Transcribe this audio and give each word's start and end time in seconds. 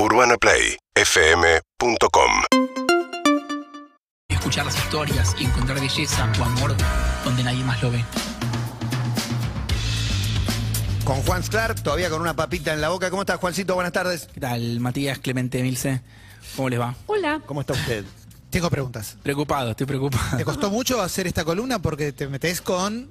UrbanaPlayFM.com 0.00 2.30
escuchar 4.28 4.64
las 4.64 4.78
historias 4.78 5.34
y 5.40 5.46
encontrar 5.46 5.80
belleza 5.80 6.32
o 6.40 6.44
amor 6.44 6.76
donde 7.24 7.42
nadie 7.42 7.64
más 7.64 7.82
lo 7.82 7.90
ve. 7.90 8.04
Con 11.04 11.20
Juan 11.22 11.42
Sklar, 11.42 11.74
todavía 11.74 12.10
con 12.10 12.20
una 12.20 12.36
papita 12.36 12.72
en 12.72 12.80
la 12.80 12.90
boca. 12.90 13.10
¿Cómo 13.10 13.22
estás, 13.22 13.40
Juancito? 13.40 13.74
Buenas 13.74 13.92
tardes. 13.92 14.28
¿Qué 14.32 14.38
tal, 14.38 14.78
Matías 14.78 15.18
Clemente 15.18 15.60
Milce? 15.64 16.00
¿Cómo 16.54 16.68
les 16.68 16.78
va? 16.78 16.94
Hola. 17.06 17.42
¿Cómo 17.44 17.62
está 17.62 17.72
usted? 17.72 18.04
Tengo 18.50 18.70
preguntas. 18.70 19.16
Preocupado, 19.24 19.72
estoy 19.72 19.88
preocupado. 19.88 20.36
¿Te 20.36 20.44
costó 20.44 20.70
mucho 20.70 21.02
hacer 21.02 21.26
esta 21.26 21.44
columna 21.44 21.82
porque 21.82 22.12
te 22.12 22.28
metes 22.28 22.60
con 22.60 23.10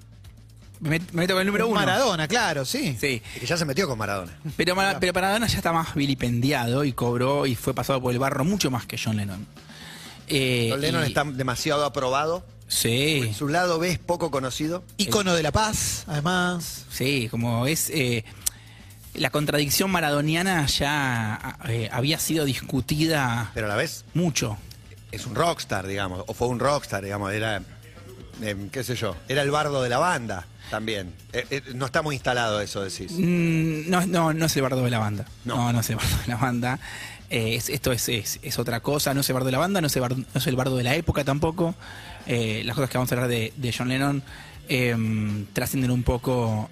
Me, 0.80 0.90
met- 1.00 1.12
me 1.12 1.22
meto 1.22 1.34
con 1.34 1.42
el 1.42 1.48
número 1.48 1.68
uno. 1.68 1.76
Maradona, 1.80 2.28
claro, 2.28 2.66
sí. 2.66 2.96
Sí, 3.00 3.22
Y 3.36 3.40
que 3.40 3.46
ya 3.46 3.58
se 3.58 3.66
metió 3.66 3.88
con 3.88 3.98
Maradona. 3.98 4.32
pero, 4.56 4.76
Mara- 4.76 5.00
pero 5.00 5.14
Maradona 5.14 5.48
ya 5.48 5.58
está 5.58 5.72
más 5.74 5.96
vilipendiado 5.96 6.84
y 6.84 6.94
cobró 6.94 7.46
y 7.46 7.56
fue 7.56 7.74
pasado 7.74 8.02
por 8.02 8.12
el 8.14 8.20
barro 8.20 8.46
mucho 8.46 8.70
más 8.72 8.86
que 8.86 8.98
John 9.04 9.18
Lennon. 9.18 9.46
Eh, 10.28 10.70
John 10.72 10.82
Lennon 10.82 11.04
y- 11.04 11.08
está 11.08 11.24
demasiado 11.24 11.86
aprobado. 11.86 12.46
Sí, 12.70 13.32
Su 13.38 13.48
lado 13.48 13.80
B 13.80 13.90
es 13.92 13.98
poco 14.00 14.30
conocido. 14.30 14.84
Ícono 14.98 15.34
de 15.34 15.42
la 15.42 15.52
paz, 15.54 16.04
además. 16.08 16.86
sí, 16.90 17.28
como 17.32 17.66
es... 17.66 17.90
eh, 17.92 18.26
la 19.14 19.30
contradicción 19.32 19.90
maradoniana 19.90 20.66
ya 20.68 21.58
eh, 21.68 21.90
había 21.92 22.20
sido 22.20 22.46
discutida 22.46 23.50
Pero 23.56 23.66
a 23.66 23.70
la 23.70 23.76
vez 23.76 24.06
mucho. 24.14 24.58
es 25.12 25.26
un 25.26 25.34
rockstar, 25.34 25.88
digamos. 25.88 26.24
O 26.28 26.34
fue 26.36 26.50
un 26.50 26.60
rockstar, 26.60 27.04
digamos. 27.04 27.32
Era, 27.34 27.62
eh, 28.42 28.56
qué 28.72 28.84
sé 28.84 28.96
yo, 28.96 29.16
era 29.28 29.42
el 29.42 29.52
bardo 29.52 29.82
de 29.84 29.90
la 29.90 29.98
banda 30.00 30.46
también. 30.70 31.14
Eh, 31.34 31.46
eh, 31.50 31.62
no 31.76 31.86
está 31.86 32.02
muy 32.02 32.16
instalado 32.16 32.60
eso, 32.62 32.82
decís. 32.84 33.12
Mm, 33.14 33.90
No, 33.90 34.06
no, 34.06 34.34
no 34.34 34.46
es 34.46 34.56
el 34.56 34.62
bardo 34.64 34.84
de 34.84 34.90
la 34.92 35.00
banda. 35.00 35.26
No. 35.46 35.56
No, 35.56 35.74
no, 35.74 35.80
es 35.80 35.90
el 35.90 35.96
bardo 35.96 36.18
de 36.18 36.28
la 36.28 36.36
banda. 36.38 36.80
Eh, 37.30 37.56
es- 37.56 37.70
esto 37.70 37.92
es, 37.92 38.08
es- 38.10 38.40
es 38.42 38.60
otra 38.60 38.80
cosa, 38.82 39.14
no 39.14 39.22
es 39.22 39.30
el 39.30 39.34
bardo 39.34 39.46
de 39.48 39.52
la 39.54 39.58
banda, 39.60 39.80
no 39.82 39.88
es 39.88 39.96
el 39.96 40.02
bardo, 40.02 40.18
no 40.18 40.26
es 40.36 40.48
el 40.48 40.56
bardo 40.56 40.76
de 40.78 40.84
la 40.84 40.96
época 40.96 41.24
tampoco. 41.24 41.76
Las 42.28 42.76
cosas 42.76 42.90
que 42.90 42.98
vamos 42.98 43.12
a 43.12 43.16
hablar 43.16 43.30
de, 43.30 43.54
de 43.56 43.74
John 43.78 43.88
Lennon 43.88 44.22
eh, 44.70 45.46
trascienden 45.54 45.92
un 45.92 46.04
poco 46.04 46.70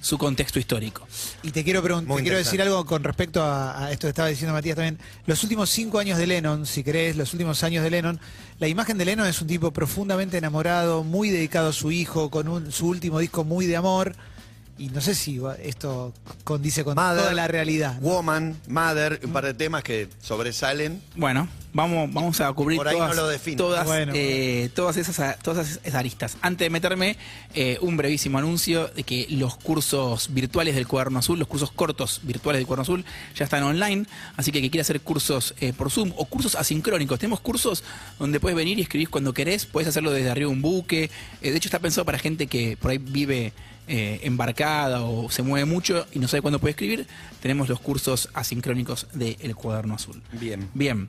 su 0.00 0.18
contexto 0.18 0.58
histórico. 0.58 1.06
Y 1.42 1.50
te 1.50 1.64
quiero, 1.64 1.82
te 1.82 2.22
quiero 2.22 2.36
decir 2.36 2.62
algo 2.62 2.84
con 2.86 3.02
respecto 3.02 3.42
a, 3.42 3.86
a 3.86 3.92
esto 3.92 4.06
que 4.06 4.10
estaba 4.10 4.28
diciendo 4.28 4.52
Matías 4.52 4.76
también. 4.76 4.98
Los 5.26 5.42
últimos 5.42 5.70
cinco 5.70 5.98
años 5.98 6.18
de 6.18 6.26
Lennon, 6.26 6.66
si 6.66 6.84
querés, 6.84 7.16
los 7.16 7.32
últimos 7.32 7.62
años 7.64 7.82
de 7.82 7.90
Lennon, 7.90 8.20
la 8.58 8.68
imagen 8.68 8.98
de 8.98 9.04
Lennon 9.04 9.26
es 9.26 9.40
un 9.40 9.48
tipo 9.48 9.72
profundamente 9.72 10.36
enamorado, 10.38 11.02
muy 11.02 11.30
dedicado 11.30 11.70
a 11.70 11.72
su 11.72 11.90
hijo, 11.90 12.30
con 12.30 12.46
un- 12.48 12.70
su 12.72 12.86
último 12.88 13.18
disco 13.18 13.42
muy 13.44 13.66
de 13.66 13.76
amor. 13.76 14.14
Y 14.78 14.90
no 14.90 15.00
sé 15.00 15.14
si 15.14 15.38
va- 15.38 15.54
esto 15.56 16.12
condice 16.44 16.84
con 16.84 16.94
Mother, 16.96 17.22
toda 17.22 17.32
la 17.32 17.48
realidad. 17.48 17.94
¿no? 17.94 18.00
Woman, 18.08 18.54
Mother, 18.68 19.20
un 19.24 19.32
par 19.32 19.46
de 19.46 19.54
temas 19.54 19.82
que 19.82 20.08
sobresalen. 20.20 21.00
Bueno, 21.16 21.48
vamos, 21.76 22.12
vamos 22.12 22.40
a 22.40 22.52
cubrir 22.52 22.78
Por 22.78 22.88
ahí 22.88 22.96
todas, 22.96 23.10
no 23.14 23.22
lo 23.22 23.28
define. 23.28 23.56
todas, 23.56 23.86
Bueno, 23.86 24.12
eh, 24.14 24.70
todas, 24.74 24.96
esas, 24.96 25.38
todas 25.40 25.78
esas 25.84 25.94
aristas. 25.94 26.36
Antes 26.40 26.64
de 26.66 26.70
meterme, 26.70 27.16
eh, 27.54 27.78
un 27.80 27.96
brevísimo 27.96 28.38
anuncio 28.38 28.88
de 28.88 29.02
que 29.02 29.26
los 29.30 29.56
cursos 29.56 30.32
virtuales 30.32 30.74
del 30.74 30.86
Cuaderno 30.86 31.18
Azul, 31.18 31.38
los 31.38 31.48
cursos 31.48 31.70
cortos 31.70 32.20
virtuales 32.22 32.60
del 32.60 32.66
Cuaderno 32.66 32.82
Azul, 32.82 33.04
ya 33.34 33.44
están 33.44 33.62
online. 33.62 34.06
Así 34.36 34.50
que 34.50 34.58
el 34.58 34.64
que 34.64 34.70
quiera 34.70 34.82
hacer 34.82 35.00
cursos 35.00 35.54
eh, 35.60 35.72
por 35.72 35.90
Zoom 35.90 36.12
o 36.16 36.24
cursos 36.24 36.54
asincrónicos, 36.54 37.18
tenemos 37.18 37.40
cursos 37.40 37.84
donde 38.18 38.40
puedes 38.40 38.56
venir 38.56 38.78
y 38.78 38.82
escribir 38.82 39.10
cuando 39.10 39.32
querés, 39.32 39.66
puedes 39.66 39.88
hacerlo 39.88 40.10
desde 40.10 40.30
arriba 40.30 40.48
de 40.48 40.54
un 40.54 40.62
buque. 40.62 41.10
Eh, 41.42 41.50
de 41.50 41.56
hecho, 41.56 41.68
está 41.68 41.78
pensado 41.78 42.04
para 42.04 42.18
gente 42.18 42.46
que 42.46 42.76
por 42.76 42.90
ahí 42.90 42.98
vive 42.98 43.52
eh, 43.88 44.20
embarcada 44.24 45.02
o 45.02 45.30
se 45.30 45.44
mueve 45.44 45.64
mucho 45.64 46.08
y 46.12 46.18
no 46.18 46.26
sabe 46.26 46.42
cuándo 46.42 46.58
puede 46.58 46.70
escribir. 46.72 47.06
Tenemos 47.40 47.68
los 47.68 47.78
cursos 47.78 48.28
asincrónicos 48.34 49.06
del 49.12 49.54
Cuaderno 49.54 49.94
Azul. 49.94 50.20
Bien. 50.32 50.68
Bien. 50.74 51.08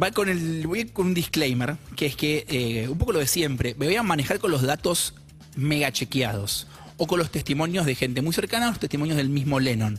Va 0.00 0.10
con 0.10 0.28
el, 0.28 0.66
voy 0.66 0.86
con 0.86 1.08
un 1.08 1.14
disclaimer, 1.14 1.76
que 1.96 2.06
es 2.06 2.16
que, 2.16 2.46
eh, 2.48 2.88
un 2.88 2.98
poco 2.98 3.12
lo 3.12 3.18
de 3.18 3.26
siempre, 3.26 3.74
me 3.78 3.86
voy 3.86 3.96
a 3.96 4.02
manejar 4.02 4.38
con 4.38 4.50
los 4.50 4.62
datos 4.62 5.14
mega 5.56 5.90
chequeados 5.92 6.66
o 6.96 7.06
con 7.06 7.18
los 7.18 7.30
testimonios 7.30 7.86
de 7.86 7.94
gente 7.94 8.22
muy 8.22 8.32
cercana, 8.32 8.68
los 8.68 8.78
testimonios 8.78 9.16
del 9.16 9.28
mismo 9.28 9.58
Lennon. 9.58 9.98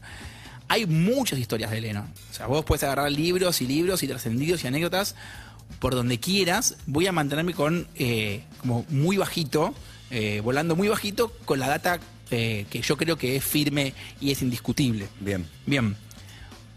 Hay 0.67 0.85
muchas 0.85 1.39
historias 1.39 1.71
de 1.71 1.81
Lennon. 1.81 2.07
O 2.29 2.33
sea, 2.33 2.47
vos 2.47 2.63
puedes 2.63 2.83
agarrar 2.83 3.11
libros 3.11 3.61
y 3.61 3.67
libros 3.67 4.03
y 4.03 4.07
trascendidos 4.07 4.63
y 4.63 4.67
anécdotas 4.67 5.16
por 5.79 5.95
donde 5.95 6.19
quieras. 6.19 6.77
Voy 6.85 7.07
a 7.07 7.11
mantenerme 7.11 7.53
con 7.53 7.87
eh, 7.95 8.43
como 8.59 8.85
muy 8.89 9.17
bajito, 9.17 9.73
eh, 10.11 10.41
volando 10.41 10.75
muy 10.75 10.87
bajito 10.87 11.33
con 11.45 11.59
la 11.59 11.67
data 11.67 11.99
eh, 12.29 12.66
que 12.69 12.81
yo 12.81 12.95
creo 12.95 13.17
que 13.17 13.35
es 13.35 13.43
firme 13.43 13.93
y 14.21 14.31
es 14.31 14.41
indiscutible. 14.41 15.09
Bien. 15.19 15.45
Bien. 15.66 15.97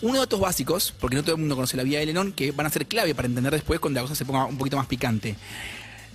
Unos 0.04 0.18
datos 0.18 0.38
básicos, 0.38 0.92
porque 1.00 1.16
no 1.16 1.22
todo 1.22 1.36
el 1.36 1.40
mundo 1.40 1.54
conoce 1.54 1.78
la 1.78 1.82
vida 1.82 1.98
de 1.98 2.04
Lennon, 2.04 2.32
que 2.32 2.52
van 2.52 2.66
a 2.66 2.70
ser 2.70 2.84
clave 2.84 3.14
para 3.14 3.24
entender 3.24 3.54
después 3.54 3.80
cuando 3.80 4.00
la 4.00 4.02
cosa 4.02 4.14
se 4.14 4.26
ponga 4.26 4.44
un 4.44 4.58
poquito 4.58 4.76
más 4.76 4.86
picante. 4.86 5.34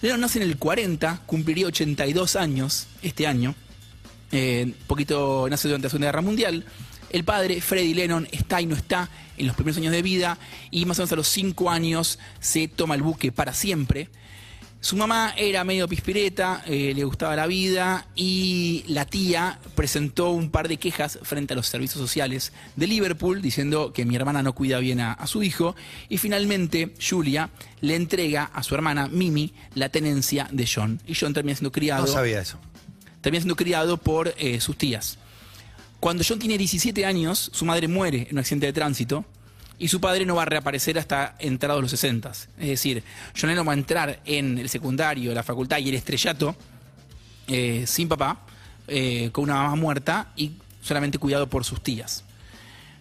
Lennon 0.04 0.22
nace 0.22 0.38
en 0.38 0.48
el 0.48 0.58
40, 0.58 1.24
cumpliría 1.26 1.66
82 1.66 2.36
años 2.36 2.86
este 3.02 3.26
año. 3.26 3.56
Eh, 4.32 4.76
poquito 4.86 5.48
nace 5.50 5.68
durante 5.68 5.88
la 5.88 5.90
Segunda 5.90 6.06
Guerra 6.06 6.22
Mundial. 6.22 6.66
El 7.10 7.24
padre, 7.24 7.62
Freddie 7.62 7.96
Lennon, 7.96 8.28
está 8.32 8.62
y 8.62 8.68
no 8.68 8.76
está 8.76 9.10
en 9.40 9.48
los 9.48 9.56
primeros 9.56 9.78
años 9.80 9.92
de 9.92 10.04
vida 10.04 10.38
y 10.70 10.86
más 10.86 11.00
o 11.00 11.02
menos 11.02 11.12
a 11.14 11.16
los 11.16 11.28
5 11.28 11.72
años 11.72 12.20
se 12.40 12.68
toma 12.68 12.94
el 12.94 13.02
buque 13.02 13.32
para 13.32 13.56
siempre. 13.56 14.10
Su 14.82 14.96
mamá 14.96 15.34
era 15.36 15.66
medio 15.66 15.90
pispireta, 15.90 16.64
eh, 16.66 16.94
le 16.96 17.04
gustaba 17.04 17.36
la 17.36 17.48
vida 17.48 18.08
y 18.16 18.86
la 18.88 19.06
tía 19.06 19.60
presentó 19.76 20.30
un 20.32 20.50
par 20.52 20.70
de 20.70 20.78
quejas 20.78 21.20
frente 21.22 21.52
a 21.54 21.58
los 21.58 21.68
servicios 21.68 22.00
sociales 22.00 22.54
de 22.78 22.88
Liverpool 22.88 23.42
diciendo 23.42 23.92
que 23.92 24.06
mi 24.06 24.16
hermana 24.16 24.42
no 24.42 24.56
cuida 24.56 24.80
bien 24.80 25.02
a, 25.02 25.12
a 25.14 25.28
su 25.28 25.44
hijo 25.44 25.76
y 26.08 26.18
finalmente 26.18 26.94
Julia 26.98 27.50
le 27.82 27.96
entrega 27.96 28.46
a 28.54 28.64
su 28.64 28.74
hermana 28.74 29.10
Mimi 29.10 29.54
la 29.76 29.90
tenencia 29.90 30.48
de 30.50 30.66
John 30.74 31.02
y 31.06 31.14
John 31.14 31.34
termina 31.34 31.58
siendo 31.58 31.74
criado 31.74 32.06
No 32.06 32.12
sabía 32.14 32.40
eso. 32.40 32.58
termina 33.20 33.42
siendo 33.42 33.58
criado 33.58 33.98
por 33.98 34.34
eh, 34.38 34.62
sus 34.62 34.78
tías. 34.78 35.18
Cuando 36.00 36.24
John 36.26 36.40
tiene 36.40 36.58
17 36.58 37.06
años, 37.06 37.52
su 37.54 37.66
madre 37.66 37.90
muere 37.90 38.28
en 38.30 38.36
un 38.36 38.40
accidente 38.40 38.68
de 38.68 38.72
tránsito 38.74 39.26
y 39.80 39.88
su 39.88 40.00
padre 40.02 40.26
no 40.26 40.36
va 40.36 40.44
a 40.44 40.46
reaparecer 40.46 41.00
hasta 41.00 41.36
entrados 41.40 41.82
los 41.82 41.92
60. 41.92 42.30
Es 42.32 42.68
decir, 42.68 43.04
John 43.40 43.50
Lennon 43.50 43.68
va 43.68 43.72
a 43.72 43.76
entrar 43.76 44.20
en 44.26 44.58
el 44.58 44.70
secundario, 44.70 45.34
la 45.34 45.42
facultad 45.44 45.78
y 45.80 45.90
el 45.90 45.96
estrellato 45.96 46.56
eh, 47.48 47.86
sin 47.88 48.08
papá, 48.08 48.42
eh, 48.88 49.30
con 49.32 49.46
una 49.46 49.56
mamá 49.56 49.76
muerta 49.76 50.32
y 50.36 50.52
solamente 50.82 51.18
cuidado 51.18 51.48
por 51.48 51.64
sus 51.66 51.82
tías. 51.82 52.24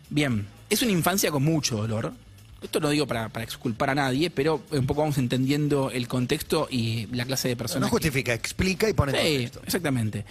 Bien, 0.09 0.47
es 0.71 0.81
una 0.83 0.93
infancia 0.93 1.31
con 1.31 1.43
mucho 1.43 1.77
dolor. 1.77 2.13
Esto 2.63 2.81
no 2.81 2.89
digo 2.91 3.07
para, 3.07 3.29
para 3.29 3.45
exculpar 3.45 3.91
a 3.91 3.95
nadie, 3.95 4.31
pero 4.31 4.63
un 4.73 4.87
poco 4.87 5.03
vamos 5.03 5.19
entendiendo 5.19 5.91
el 5.91 6.09
contexto 6.09 6.67
y 6.71 7.07
la 7.07 7.25
clase 7.25 7.49
de 7.49 7.57
personas. 7.57 7.87
No 7.87 7.91
justifica, 7.91 8.35
explica 8.35 8.89
y 8.89 8.95
pone 8.95 9.13
Sí, 9.13 9.19
contexto. 9.19 9.61
exactamente. 9.65 10.25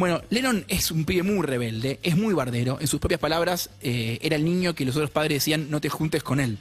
Bueno, 0.00 0.22
Lennon 0.30 0.64
es 0.68 0.90
un 0.90 1.04
pibe 1.04 1.22
muy 1.22 1.46
rebelde, 1.46 2.00
es 2.02 2.16
muy 2.16 2.32
bardero. 2.32 2.78
En 2.80 2.86
sus 2.86 3.00
propias 3.00 3.20
palabras, 3.20 3.68
eh, 3.82 4.18
era 4.22 4.36
el 4.36 4.46
niño 4.46 4.74
que 4.74 4.86
los 4.86 4.96
otros 4.96 5.10
padres 5.10 5.36
decían 5.36 5.70
no 5.70 5.78
te 5.78 5.90
juntes 5.90 6.22
con 6.22 6.40
él. 6.40 6.56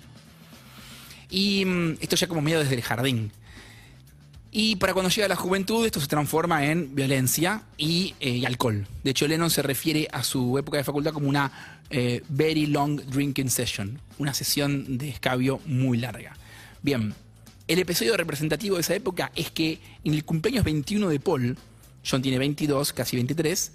Y 1.29 1.63
mm, 1.63 1.99
esto 2.01 2.17
ya 2.17 2.27
como 2.27 2.41
medio 2.41 2.59
desde 2.59 2.75
el 2.75 2.81
jardín. 2.81 3.31
Y 4.51 4.75
para 4.75 4.91
cuando 4.93 5.09
llega 5.09 5.29
la 5.29 5.37
juventud, 5.37 5.85
esto 5.85 6.01
se 6.01 6.07
transforma 6.07 6.65
en 6.65 6.93
violencia 6.93 7.63
y, 7.77 8.13
eh, 8.19 8.45
alcohol. 8.45 8.85
De 9.05 9.11
hecho, 9.11 9.25
Lennon 9.25 9.49
se 9.49 9.61
refiere 9.61 10.09
a 10.11 10.21
su 10.21 10.57
época 10.57 10.77
de 10.77 10.83
facultad 10.83 11.13
como 11.13 11.29
una 11.29 11.79
eh, 11.89 12.21
very 12.27 12.65
long 12.65 12.99
drinking 13.05 13.49
session, 13.49 14.01
una 14.17 14.33
sesión 14.33 14.97
de 14.97 15.07
escabio 15.07 15.61
muy 15.65 15.97
larga. 15.97 16.35
Bien, 16.81 17.13
el 17.69 17.79
episodio 17.79 18.17
representativo 18.17 18.75
de 18.75 18.81
esa 18.81 18.95
época 18.95 19.31
es 19.33 19.49
que 19.49 19.79
en 20.03 20.13
el 20.13 20.25
cumpleaños 20.25 20.65
21 20.65 21.07
de 21.07 21.19
Paul, 21.21 21.57
John 22.09 22.21
tiene 22.21 22.37
22, 22.39 22.93
casi 22.93 23.15
23, 23.17 23.71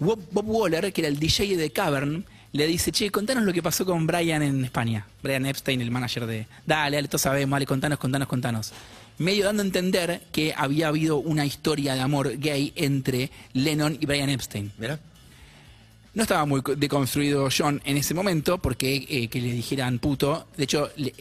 Bob, 0.00 0.20
Bob 0.30 0.48
Waller, 0.48 0.92
que 0.92 1.00
era 1.02 1.08
el 1.08 1.18
DJ 1.18 1.56
de 1.56 1.70
Cavern, 1.70 2.24
le 2.52 2.66
dice, 2.66 2.90
che, 2.92 3.10
contanos 3.10 3.44
lo 3.44 3.52
que 3.52 3.62
pasó 3.62 3.84
con 3.84 4.06
Brian 4.06 4.42
en 4.42 4.64
España. 4.64 5.06
Brian 5.22 5.44
Epstein, 5.46 5.80
el 5.80 5.90
manager 5.90 6.26
de... 6.26 6.46
Dale, 6.66 6.96
dale, 6.96 7.08
todos 7.08 7.22
sabemos, 7.22 7.56
dale, 7.56 7.66
contanos, 7.66 7.98
contanos, 7.98 8.28
contanos. 8.28 8.72
Medio 9.18 9.44
dando 9.46 9.62
a 9.62 9.66
entender 9.66 10.22
que 10.32 10.54
había 10.56 10.88
habido 10.88 11.16
una 11.18 11.44
historia 11.46 11.94
de 11.94 12.00
amor 12.00 12.36
gay 12.38 12.72
entre 12.76 13.30
Lennon 13.52 13.96
y 14.00 14.06
Brian 14.06 14.28
Epstein. 14.30 14.72
Mira. 14.78 14.98
No 16.14 16.22
estaba 16.22 16.46
muy 16.46 16.62
co- 16.62 16.74
deconstruido 16.76 17.48
John 17.56 17.80
en 17.84 17.96
ese 17.98 18.14
momento 18.14 18.58
porque 18.58 19.04
eh, 19.08 19.28
que 19.28 19.40
le 19.40 19.52
dijeran 19.52 19.98
puto. 19.98 20.48
De 20.56 20.64
hecho, 20.64 20.90
le- 20.96 21.14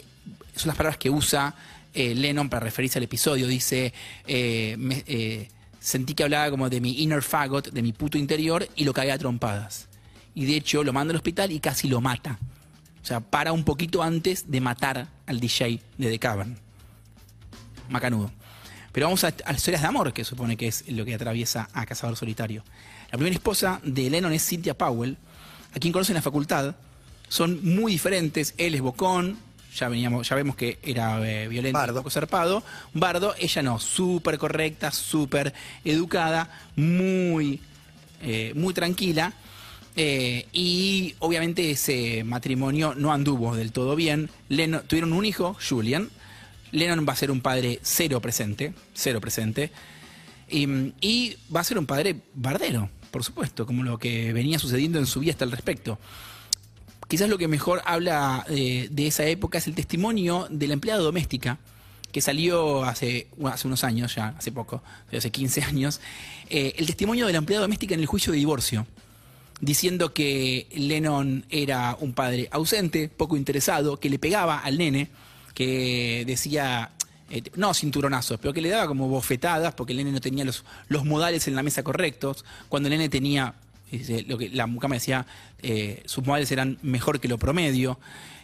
son 0.56 0.68
las 0.68 0.78
palabras 0.78 0.98
que 0.98 1.10
usa 1.10 1.54
eh, 1.94 2.16
Lennon 2.16 2.50
para 2.50 2.62
referirse 2.66 2.98
al 3.00 3.04
episodio. 3.04 3.46
Dice, 3.48 3.94
eh, 4.26 4.76
me- 4.78 5.04
eh, 5.08 5.50
sentí 5.86 6.16
que 6.16 6.24
hablaba 6.24 6.50
como 6.50 6.68
de 6.68 6.82
mi 6.82 7.04
inner 7.04 7.22
fagot, 7.22 7.70
de 7.72 7.82
mi 7.84 7.94
puto 7.94 8.18
interior, 8.18 8.68
y 8.76 8.86
lo 8.86 8.94
cagué 8.94 9.12
a 9.12 9.20
trompadas. 9.20 9.88
Y 10.34 10.46
de 10.46 10.56
hecho 10.56 10.84
lo 10.84 10.92
manda 10.92 11.12
al 11.12 11.18
hospital 11.18 11.52
y 11.52 11.60
casi 11.60 11.88
lo 11.88 12.02
mata. 12.02 12.40
O 13.04 13.06
sea, 13.06 13.20
para 13.20 13.54
un 13.54 13.64
poquito 13.64 14.02
antes 14.02 14.50
de 14.50 14.62
matar 14.62 15.08
al 15.28 15.40
DJ 15.40 15.80
de 16.00 16.10
The 16.10 16.18
Cavern. 16.18 16.58
Macanudo. 17.88 18.32
Pero 18.92 19.06
vamos 19.06 19.24
a, 19.26 19.28
a 19.28 19.52
las 19.52 19.58
historias 19.58 19.84
de 19.84 19.88
amor, 19.88 20.12
que 20.12 20.24
supone 20.24 20.58
que 20.58 20.68
es 20.68 20.90
lo 20.90 21.06
que 21.06 21.14
atraviesa 21.14 21.70
a 21.72 21.86
Cazador 21.86 22.18
Solitario. 22.18 22.64
La 23.12 23.20
primera 23.20 23.36
esposa 23.36 23.80
de 23.84 24.10
Lennon 24.10 24.34
es 24.34 24.44
Cynthia 24.44 24.76
Powell, 24.76 25.18
a 25.72 25.80
quien 25.80 25.94
conoce 25.94 26.14
en 26.14 26.16
la 26.16 26.24
facultad. 26.24 26.76
son 27.30 27.64
muy 27.64 27.92
diferentes. 27.92 28.56
Él 28.58 28.74
es 28.74 28.82
bocón, 28.82 29.38
ya 29.76 29.90
veníamos, 29.90 30.28
ya 30.28 30.36
vemos 30.36 30.56
que 30.56 30.80
era 30.84 31.20
eh, 31.30 31.48
violento, 31.48 31.78
Bardo. 31.78 31.94
un 31.96 32.00
poco 32.00 32.10
zarpado. 32.10 32.64
Bardo, 32.94 33.36
ella 33.38 33.62
no, 33.62 33.80
súper 33.80 34.38
correcta, 34.38 34.92
súper 34.92 35.54
educada, 35.84 36.50
muy, 36.76 37.62
eh, 38.22 38.54
muy 38.56 38.74
tranquila. 38.74 39.34
Eh, 39.98 40.48
y 40.52 41.16
obviamente 41.20 41.72
ese 41.72 42.24
matrimonio 42.26 42.94
no 42.96 43.14
anduvo 43.14 43.56
del 43.56 43.72
todo 43.72 43.96
bien. 43.96 44.30
Lennon- 44.50 44.84
tuvieron 44.88 45.14
un 45.14 45.26
hijo, 45.26 45.56
Julian. 45.68 46.10
Lennon 46.72 47.06
va 47.08 47.14
a 47.14 47.16
ser 47.16 47.32
un 47.32 47.40
padre 47.42 47.80
cero 47.82 48.20
presente, 48.22 48.74
cero 48.94 49.22
presente. 49.22 49.72
Y, 50.50 50.68
y 51.02 51.38
va 51.54 51.62
a 51.62 51.64
ser 51.64 51.78
un 51.78 51.86
padre 51.86 52.18
bardero, 52.34 52.90
por 53.10 53.24
supuesto, 53.24 53.66
como 53.66 53.84
lo 53.84 53.98
que 53.98 54.34
venía 54.34 54.60
sucediendo 54.60 55.00
en 55.00 55.06
su 55.06 55.22
vida 55.22 55.32
hasta 55.32 55.46
el 55.46 55.52
respecto. 55.52 55.98
Quizás 57.08 57.30
lo 57.30 57.38
que 57.38 57.48
mejor 57.48 57.82
habla 57.86 58.46
eh, 58.50 58.88
de 58.92 59.08
esa 59.08 59.26
época 59.26 59.58
es 59.58 59.68
el 59.68 59.76
testimonio 59.76 60.48
de 60.50 60.68
la 60.68 60.74
empleada 60.74 61.02
doméstica, 61.02 61.60
que 62.12 62.22
salió 62.22 62.84
hace, 62.84 63.28
unos 63.38 63.84
años, 63.84 64.16
ya 64.16 64.30
hace 64.38 64.52
poco, 64.52 64.82
hace 65.12 65.32
15 65.32 65.64
años, 65.64 66.00
eh, 66.50 66.74
el 66.78 66.86
testimonio 66.86 67.28
de 67.28 67.34
la 67.34 67.40
empleada 67.40 67.64
doméstica 67.64 67.94
en 67.94 68.00
el 68.00 68.06
juicio 68.06 68.32
de 68.32 68.40
divorcio, 68.40 68.88
diciendo 69.60 70.14
que 70.14 70.68
Lennon 70.74 71.46
era 71.50 71.98
un 72.00 72.14
padre 72.14 72.48
ausente, 72.52 73.10
poco 73.10 73.36
interesado, 73.38 74.00
que 74.00 74.10
le 74.10 74.18
pegaba 74.18 74.60
al 74.60 74.78
nene, 74.78 75.10
que 75.54 76.24
decía, 76.26 76.92
eh, 77.30 77.44
no 77.56 77.74
cinturonazos, 77.74 78.40
pero 78.40 78.54
que 78.54 78.62
le 78.62 78.70
daba 78.70 78.88
como 78.88 79.08
bofetadas 79.10 79.74
porque 79.74 79.94
el 79.94 79.98
nene 79.98 80.12
no 80.12 80.22
tenía 80.22 80.46
los 80.46 81.06
modales 81.06 81.48
en 81.48 81.56
la 81.56 81.64
mesa 81.64 81.84
correctos, 81.84 82.46
cuando 82.70 82.88
el 82.88 82.92
nene 82.92 83.10
tenía, 83.10 83.56
lo 84.28 84.38
que 84.38 84.50
la 84.50 84.68
mucama 84.68 84.96
decía, 84.96 85.26
eh, 85.62 86.04
sus 86.06 86.26
modales 86.26 86.52
eran 86.52 86.78
mejor 86.82 87.20
que 87.20 87.28
lo 87.28 87.38
promedio, 87.38 88.00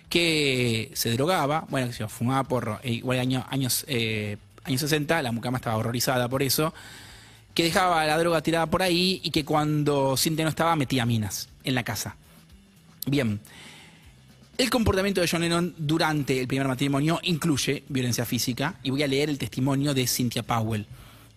que 0.09 0.91
se 0.93 1.11
drogaba, 1.11 1.65
bueno, 1.69 1.87
que 1.87 1.93
se 1.93 2.07
fumaba 2.07 2.43
por 2.43 2.79
eh, 2.83 2.91
igual 2.93 3.19
año- 3.19 3.45
años, 3.49 3.85
eh, 3.87 4.37
años 4.63 4.81
60, 4.81 5.21
la 5.21 5.31
mucama 5.31 5.57
estaba 5.57 5.77
horrorizada 5.77 6.27
por 6.29 6.43
eso, 6.43 6.73
que 7.53 7.63
dejaba 7.63 8.05
la 8.05 8.17
droga 8.17 8.41
tirada 8.41 8.65
por 8.67 8.81
ahí 8.81 9.19
y 9.23 9.31
que 9.31 9.43
cuando 9.45 10.15
Cintia 10.17 10.45
no 10.45 10.49
estaba 10.49 10.75
metía 10.75 11.05
minas 11.05 11.49
en 11.63 11.75
la 11.75 11.83
casa. 11.83 12.15
Bien. 13.07 13.39
El 14.57 14.69
comportamiento 14.69 15.21
de 15.21 15.27
John 15.27 15.41
Lennon 15.41 15.73
durante 15.77 16.39
el 16.39 16.47
primer 16.47 16.67
matrimonio 16.67 17.19
incluye 17.23 17.83
violencia 17.89 18.25
física 18.25 18.75
y 18.83 18.91
voy 18.91 19.01
a 19.03 19.07
leer 19.07 19.29
el 19.29 19.37
testimonio 19.39 19.93
de 19.93 20.05
Cynthia 20.07 20.43
Powell. 20.43 20.85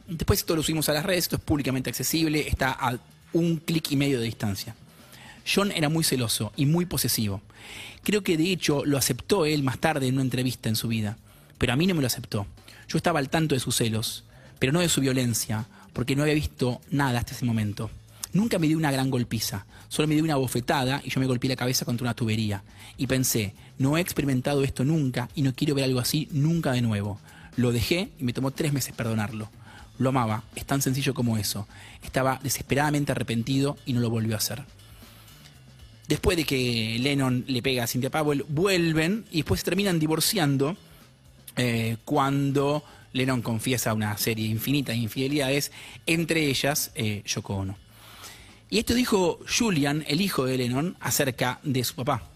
Después 0.07 0.41
esto 0.41 0.55
lo 0.55 0.63
subimos 0.63 0.89
a 0.91 0.93
las 0.93 1.05
redes, 1.07 1.25
esto 1.25 1.37
es 1.37 1.43
públicamente 1.43 1.89
accesible, 1.89 2.47
está 2.47 2.73
a 2.73 2.99
un 3.35 3.57
clic 3.57 3.91
y 3.91 3.97
medio 3.97 4.19
de 4.19 4.25
distancia. 4.25 4.75
John 5.47 5.71
era 5.73 5.91
muy 5.91 6.05
celoso 6.05 6.53
y 6.57 6.65
muy 6.65 6.87
posesivo. 6.87 7.43
Creo 8.03 8.23
que 8.23 8.39
de 8.39 8.51
hecho 8.51 8.85
lo 8.87 8.97
aceptó 8.97 9.45
él 9.45 9.63
más 9.63 9.79
tarde 9.79 10.07
en 10.07 10.15
una 10.15 10.23
entrevista 10.23 10.71
en 10.71 10.77
su 10.77 10.89
vida, 10.89 11.19
pero 11.59 11.73
a 11.73 11.77
mí 11.77 11.87
no 11.87 11.95
me 11.95 12.01
lo 12.01 12.07
aceptó. 12.07 12.47
Yo 12.89 12.97
estaba 12.97 13.19
al 13.19 13.29
tanto 13.29 13.55
de 13.55 13.61
sus 13.61 13.77
celos, 13.77 14.25
pero 14.59 14.73
no 14.73 14.81
de 14.81 14.89
su 14.89 15.01
violencia, 15.01 15.67
porque 15.93 16.17
no 16.17 16.23
había 16.23 16.35
visto 16.35 16.81
nada 16.91 17.19
hasta 17.19 17.35
ese 17.35 17.45
momento. 17.45 17.91
Nunca 18.33 18.59
me 18.59 18.67
dio 18.67 18.77
una 18.77 18.91
gran 18.91 19.11
golpiza, 19.11 19.65
solo 19.89 20.09
me 20.09 20.15
dio 20.15 20.25
una 20.25 20.37
bofetada 20.37 21.01
y 21.05 21.11
yo 21.11 21.21
me 21.21 21.27
golpeé 21.27 21.51
la 21.51 21.57
cabeza 21.57 21.85
contra 21.85 22.05
una 22.05 22.15
tubería. 22.15 22.63
Y 22.97 23.07
pensé, 23.07 23.55
no 23.79 23.97
he 23.97 24.01
experimentado 24.01 24.65
esto 24.65 24.85
nunca 24.85 25.29
y 25.35 25.43
no 25.43 25.55
quiero 25.55 25.75
ver 25.75 25.85
algo 25.85 26.01
así 26.01 26.29
nunca 26.33 26.73
de 26.73 26.83
nuevo. 26.83 27.21
Lo 27.57 27.73
dejé 27.73 28.11
y 28.19 28.25
me 28.25 28.33
tomó 28.33 28.51
tres 28.51 28.73
meses 28.73 28.95
perdonarlo. 28.95 29.51
Lo 29.99 30.09
amaba, 30.09 30.45
es 30.57 30.65
tan 30.65 30.83
sencillo 30.83 31.15
como 31.15 31.39
eso. 31.39 31.69
Estaba 32.03 32.41
desesperadamente 32.43 33.13
arrepentido 33.13 33.77
y 33.87 33.93
no 33.93 34.01
lo 34.01 34.11
volvió 34.11 34.35
a 34.35 34.39
hacer. 34.39 34.65
Después 36.09 36.37
de 36.37 36.45
que 36.45 36.99
Lennon 37.01 37.45
le 37.47 37.63
pega 37.63 37.85
a 37.85 37.87
Cynthia 37.87 38.11
Powell, 38.11 38.45
vuelven 38.49 39.25
y 39.31 39.39
después 39.39 39.63
terminan 39.65 39.99
divorciando 39.99 40.77
eh, 41.57 41.97
cuando 42.05 42.85
Lennon 43.13 43.41
confiesa 43.41 43.95
una 43.95 44.17
serie 44.19 44.47
infinita 44.47 44.93
de 44.93 44.99
infidelidades, 44.99 45.73
entre 46.07 46.47
ellas 46.47 46.91
eh, 46.95 47.23
Yoko 47.25 47.55
Ono. 47.55 47.79
Y 48.69 48.79
esto 48.79 48.93
dijo 48.93 49.39
Julian, 49.47 50.05
el 50.09 50.21
hijo 50.21 50.45
de 50.45 50.59
Lennon, 50.59 50.97
acerca 51.01 51.61
de 51.63 51.85
su 51.85 51.95
papá. 51.95 52.34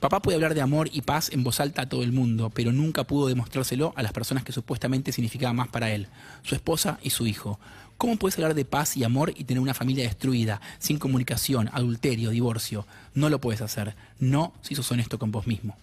Papá 0.00 0.20
puede 0.20 0.36
hablar 0.36 0.54
de 0.54 0.60
amor 0.60 0.90
y 0.92 1.00
paz 1.02 1.30
en 1.32 1.42
voz 1.42 1.58
alta 1.58 1.82
a 1.82 1.88
todo 1.88 2.02
el 2.02 2.12
mundo, 2.12 2.50
pero 2.54 2.70
nunca 2.70 3.04
pudo 3.04 3.28
demostrárselo 3.28 3.92
a 3.96 4.02
las 4.02 4.12
personas 4.12 4.44
que 4.44 4.52
supuestamente 4.52 5.10
significaban 5.10 5.56
más 5.56 5.68
para 5.68 5.90
él, 5.90 6.08
su 6.42 6.54
esposa 6.54 6.98
y 7.02 7.10
su 7.10 7.26
hijo. 7.26 7.58
¿Cómo 7.96 8.16
puedes 8.16 8.36
hablar 8.36 8.54
de 8.54 8.66
paz 8.66 8.96
y 8.98 9.04
amor 9.04 9.32
y 9.34 9.44
tener 9.44 9.60
una 9.62 9.72
familia 9.72 10.04
destruida, 10.04 10.60
sin 10.78 10.98
comunicación, 10.98 11.70
adulterio, 11.72 12.28
divorcio? 12.28 12.86
No 13.14 13.30
lo 13.30 13.40
puedes 13.40 13.62
hacer. 13.62 13.94
No 14.18 14.52
si 14.60 14.74
sos 14.74 14.90
honesto 14.92 15.18
con 15.18 15.32
vos 15.32 15.46
mismo. 15.46 15.76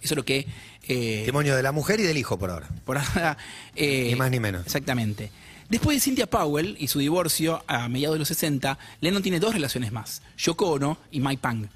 Eso 0.00 0.14
es 0.14 0.16
lo 0.16 0.24
que... 0.24 0.46
eh, 0.86 1.16
Testimonio 1.16 1.56
de 1.56 1.62
la 1.64 1.72
mujer 1.72 1.98
y 1.98 2.04
del 2.04 2.16
hijo 2.16 2.38
por 2.38 2.50
ahora. 2.50 2.68
por 2.84 2.98
ahora. 2.98 3.36
eh, 3.74 4.08
Ni 4.10 4.14
más 4.14 4.30
ni 4.30 4.38
menos. 4.38 4.64
Exactamente. 4.64 5.30
Después 5.68 5.96
de 5.96 6.00
Cynthia 6.00 6.26
Powell 6.28 6.76
y 6.78 6.86
su 6.86 7.00
divorcio 7.00 7.64
a 7.66 7.88
mediados 7.88 8.14
de 8.14 8.18
los 8.20 8.28
60, 8.28 8.78
Lennon 9.00 9.22
tiene 9.22 9.40
dos 9.40 9.52
relaciones 9.52 9.90
más: 9.90 10.22
Yoko 10.38 10.70
Ono 10.70 10.98
y 11.10 11.18
Mike 11.18 11.40
Pang. 11.40 11.66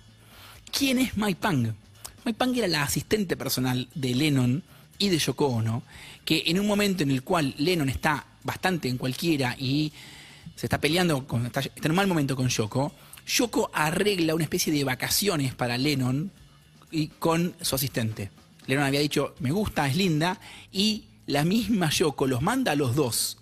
¿Quién 0.70 0.98
es 0.98 1.16
Mike 1.16 1.40
Pang? 1.40 1.74
Mike 2.24 2.38
Pang 2.38 2.56
era 2.56 2.68
la 2.68 2.82
asistente 2.82 3.36
personal 3.36 3.88
de 3.94 4.14
Lennon 4.14 4.62
y 4.98 5.08
de 5.08 5.18
Yoko 5.18 5.46
Ono, 5.46 5.82
que 6.24 6.44
en 6.46 6.60
un 6.60 6.66
momento 6.66 7.02
en 7.02 7.10
el 7.10 7.22
cual 7.22 7.54
Lennon 7.58 7.88
está 7.88 8.26
bastante 8.44 8.88
en 8.88 8.98
cualquiera 8.98 9.56
y 9.58 9.92
se 10.56 10.66
está 10.66 10.80
peleando, 10.80 11.26
con, 11.26 11.46
está 11.46 11.60
en 11.60 11.90
un 11.90 11.96
mal 11.96 12.06
momento 12.06 12.36
con 12.36 12.48
Yoko, 12.48 12.92
Yoko 13.26 13.70
arregla 13.72 14.34
una 14.34 14.44
especie 14.44 14.72
de 14.72 14.84
vacaciones 14.84 15.54
para 15.54 15.78
Lennon 15.78 16.30
y 16.90 17.08
con 17.08 17.54
su 17.60 17.74
asistente. 17.74 18.30
Lennon 18.66 18.84
había 18.84 19.00
dicho, 19.00 19.34
me 19.40 19.50
gusta, 19.50 19.88
es 19.88 19.96
linda, 19.96 20.40
y 20.72 21.04
la 21.26 21.44
misma 21.44 21.90
Yoko 21.90 22.26
los 22.26 22.42
manda 22.42 22.72
a 22.72 22.76
los 22.76 22.94
dos 22.94 23.38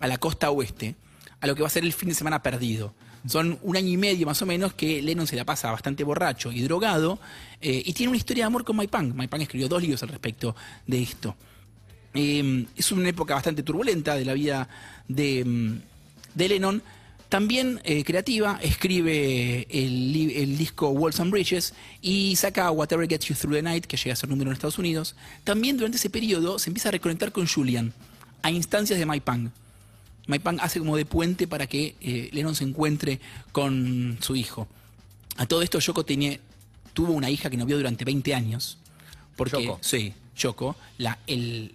a 0.00 0.06
la 0.06 0.18
costa 0.18 0.50
oeste, 0.50 0.96
a 1.40 1.46
lo 1.46 1.54
que 1.54 1.62
va 1.62 1.68
a 1.68 1.70
ser 1.70 1.84
el 1.84 1.92
fin 1.92 2.10
de 2.10 2.14
semana 2.14 2.42
perdido. 2.42 2.94
Son 3.26 3.58
un 3.62 3.76
año 3.76 3.88
y 3.88 3.96
medio 3.96 4.26
más 4.26 4.42
o 4.42 4.46
menos 4.46 4.74
que 4.74 5.00
Lennon 5.00 5.26
se 5.26 5.36
la 5.36 5.44
pasa 5.44 5.70
bastante 5.70 6.04
borracho 6.04 6.52
y 6.52 6.60
drogado 6.62 7.18
eh, 7.60 7.82
y 7.84 7.92
tiene 7.94 8.10
una 8.10 8.18
historia 8.18 8.44
de 8.44 8.46
amor 8.46 8.64
con 8.64 8.76
Mike 8.76 8.90
Pang. 8.90 9.14
Mike 9.14 9.28
Pang 9.28 9.40
escribió 9.40 9.68
dos 9.68 9.80
libros 9.80 10.02
al 10.02 10.10
respecto 10.10 10.54
de 10.86 11.02
esto. 11.02 11.34
Eh, 12.12 12.66
es 12.76 12.92
una 12.92 13.08
época 13.08 13.34
bastante 13.34 13.62
turbulenta 13.62 14.14
de 14.14 14.24
la 14.24 14.34
vida 14.34 14.68
de, 15.08 15.78
de 16.34 16.48
Lennon. 16.48 16.82
También 17.34 17.80
eh, 17.82 18.04
creativa, 18.04 18.60
escribe 18.62 19.66
el, 19.68 20.56
disco 20.56 20.90
Walls 20.90 21.18
and 21.18 21.32
Bridges 21.32 21.74
y 22.00 22.36
saca 22.36 22.70
Whatever 22.70 23.08
Gets 23.08 23.26
You 23.26 23.34
Through 23.34 23.56
the 23.56 23.62
Night, 23.62 23.86
que 23.86 23.96
llega 23.96 24.12
a 24.12 24.16
ser 24.16 24.28
número 24.28 24.50
en 24.50 24.52
Estados 24.52 24.78
Unidos. 24.78 25.16
También 25.42 25.76
durante 25.76 25.96
ese 25.96 26.10
periodo 26.10 26.58
se 26.60 26.70
empieza 26.70 26.90
a 26.90 26.92
reconectar 26.92 27.32
con 27.32 27.48
Julian, 27.48 27.92
a 28.42 28.52
instancias 28.52 28.98
de 28.98 29.06
Mike 29.06 29.24
Pang 30.42 30.58
hace 30.60 30.78
como 30.78 30.96
de 30.96 31.04
puente 31.06 31.46
para 31.46 31.66
que 31.66 31.94
eh, 32.00 32.30
Lennon 32.32 32.54
se 32.54 32.64
encuentre 32.64 33.20
con 33.52 34.18
su 34.20 34.36
hijo. 34.36 34.66
A 35.36 35.46
todo 35.46 35.62
esto, 35.62 35.78
Yoko 35.80 36.04
tenía, 36.04 36.38
tuvo 36.92 37.12
una 37.12 37.28
hija 37.30 37.50
que 37.50 37.56
no 37.56 37.66
vio 37.66 37.76
durante 37.76 38.04
20 38.04 38.34
años. 38.34 38.78
Porque, 39.36 39.64
Yoko. 39.64 39.78
Sí, 39.82 40.12
Yoko, 40.36 40.76
la, 40.98 41.18
el- 41.26 41.72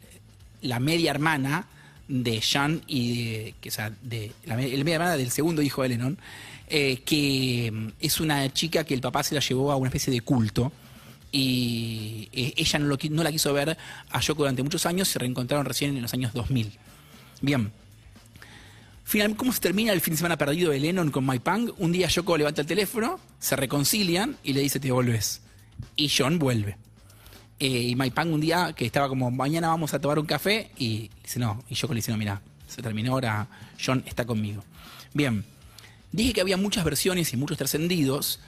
la 0.62 0.80
media 0.80 1.12
hermana 1.12 1.68
de 2.08 2.42
Sean 2.42 2.82
y 2.88 3.24
de, 3.24 3.56
que, 3.62 3.70
o 3.70 3.72
sea, 3.72 3.92
de 4.02 4.32
la, 4.46 4.56
me- 4.56 4.68
la 4.70 4.84
media 4.84 4.96
hermana 4.96 5.16
del 5.18 5.30
segundo 5.32 5.62
hijo 5.62 5.84
de 5.84 5.90
Lennon, 5.90 6.18
eh, 6.68 7.02
que 7.06 7.70
mm, 7.72 7.88
es 8.00 8.20
una 8.20 8.52
chica 8.54 8.84
que 8.84 8.94
el 8.94 9.02
papá 9.02 9.24
se 9.24 9.36
la 9.36 9.42
llevó 9.42 9.72
a 9.72 9.76
una 9.76 9.90
especie 9.90 10.12
de 10.12 10.22
culto 10.22 10.72
y 11.32 12.28
eh, 12.32 12.54
ella 12.58 12.80
no, 12.80 12.88
lo 12.88 12.98
no 13.12 13.24
la 13.24 13.32
quiso 13.32 13.54
ver 13.54 13.78
a 14.10 14.20
Yoko 14.20 14.42
durante 14.44 14.64
muchos 14.64 14.86
años, 14.86 15.08
se 15.08 15.20
reencontraron 15.20 15.66
recién 15.66 15.96
en 15.96 16.02
los 16.02 16.14
años 16.14 16.34
2000. 16.34 16.72
Bien. 17.42 17.72
¿Cómo 19.36 19.52
se 19.52 19.60
termina 19.60 19.92
el 19.92 20.02
fin 20.02 20.14
de 20.14 20.18
semana 20.18 20.38
perdido 20.38 20.72
de 20.72 20.80
Lennon 20.80 21.10
con 21.10 21.26
Mike 21.26 21.44
Pang? 21.44 21.72
Un 21.80 21.92
día 21.92 22.08
Yoko 22.08 22.38
levanta 22.38 22.62
el 22.62 22.68
teléfono, 22.68 23.20
se 23.40 23.56
reconcilian 23.56 24.38
y 24.44 24.54
le 24.54 24.62
dice 24.62 24.80
te 24.80 24.92
volvés. 24.92 25.42
Y 25.96 26.12
John 26.16 26.38
vuelve. 26.38 26.78
Eh, 27.60 27.68
y 27.68 27.96
Mike 27.96 28.14
Pang 28.14 28.32
un 28.32 28.40
día 28.40 28.74
que 28.74 28.86
estaba 28.86 29.10
como, 29.10 29.32
mañana 29.32 29.70
vamos 29.70 29.96
a 29.96 30.00
tomar 30.00 30.20
un 30.20 30.28
café, 30.28 30.70
y 30.78 31.10
dice 31.24 31.40
no. 31.40 31.64
Y 31.70 31.74
Yoko 31.74 31.94
le 31.94 32.00
dice, 32.00 32.12
no, 32.12 32.18
mira, 32.18 32.40
se 32.68 32.84
terminó 32.84 33.14
ahora, 33.14 33.48
John 33.84 34.04
está 34.06 34.26
conmigo. 34.26 34.64
Bien, 35.12 35.44
dije 36.12 36.32
que 36.32 36.42
había 36.42 36.58
muchas 36.58 36.84
versiones 36.84 37.34
y 37.34 37.38
muchos 37.38 37.58
trascendidos, 37.58 38.40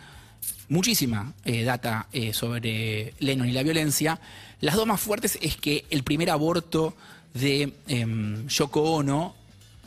muchísima 0.70 1.34
eh, 1.44 1.64
data 1.64 2.08
eh, 2.14 2.34
sobre 2.34 3.16
Lennon 3.18 3.50
y 3.50 3.52
la 3.52 3.64
violencia. 3.64 4.20
Las 4.60 4.76
dos 4.76 4.86
más 4.86 5.02
fuertes 5.02 5.40
es 5.42 5.58
que 5.58 5.86
el 5.90 6.04
primer 6.04 6.30
aborto 6.30 6.96
de 7.34 7.74
em, 7.88 8.48
Yoko 8.48 8.82
Ono 8.82 9.41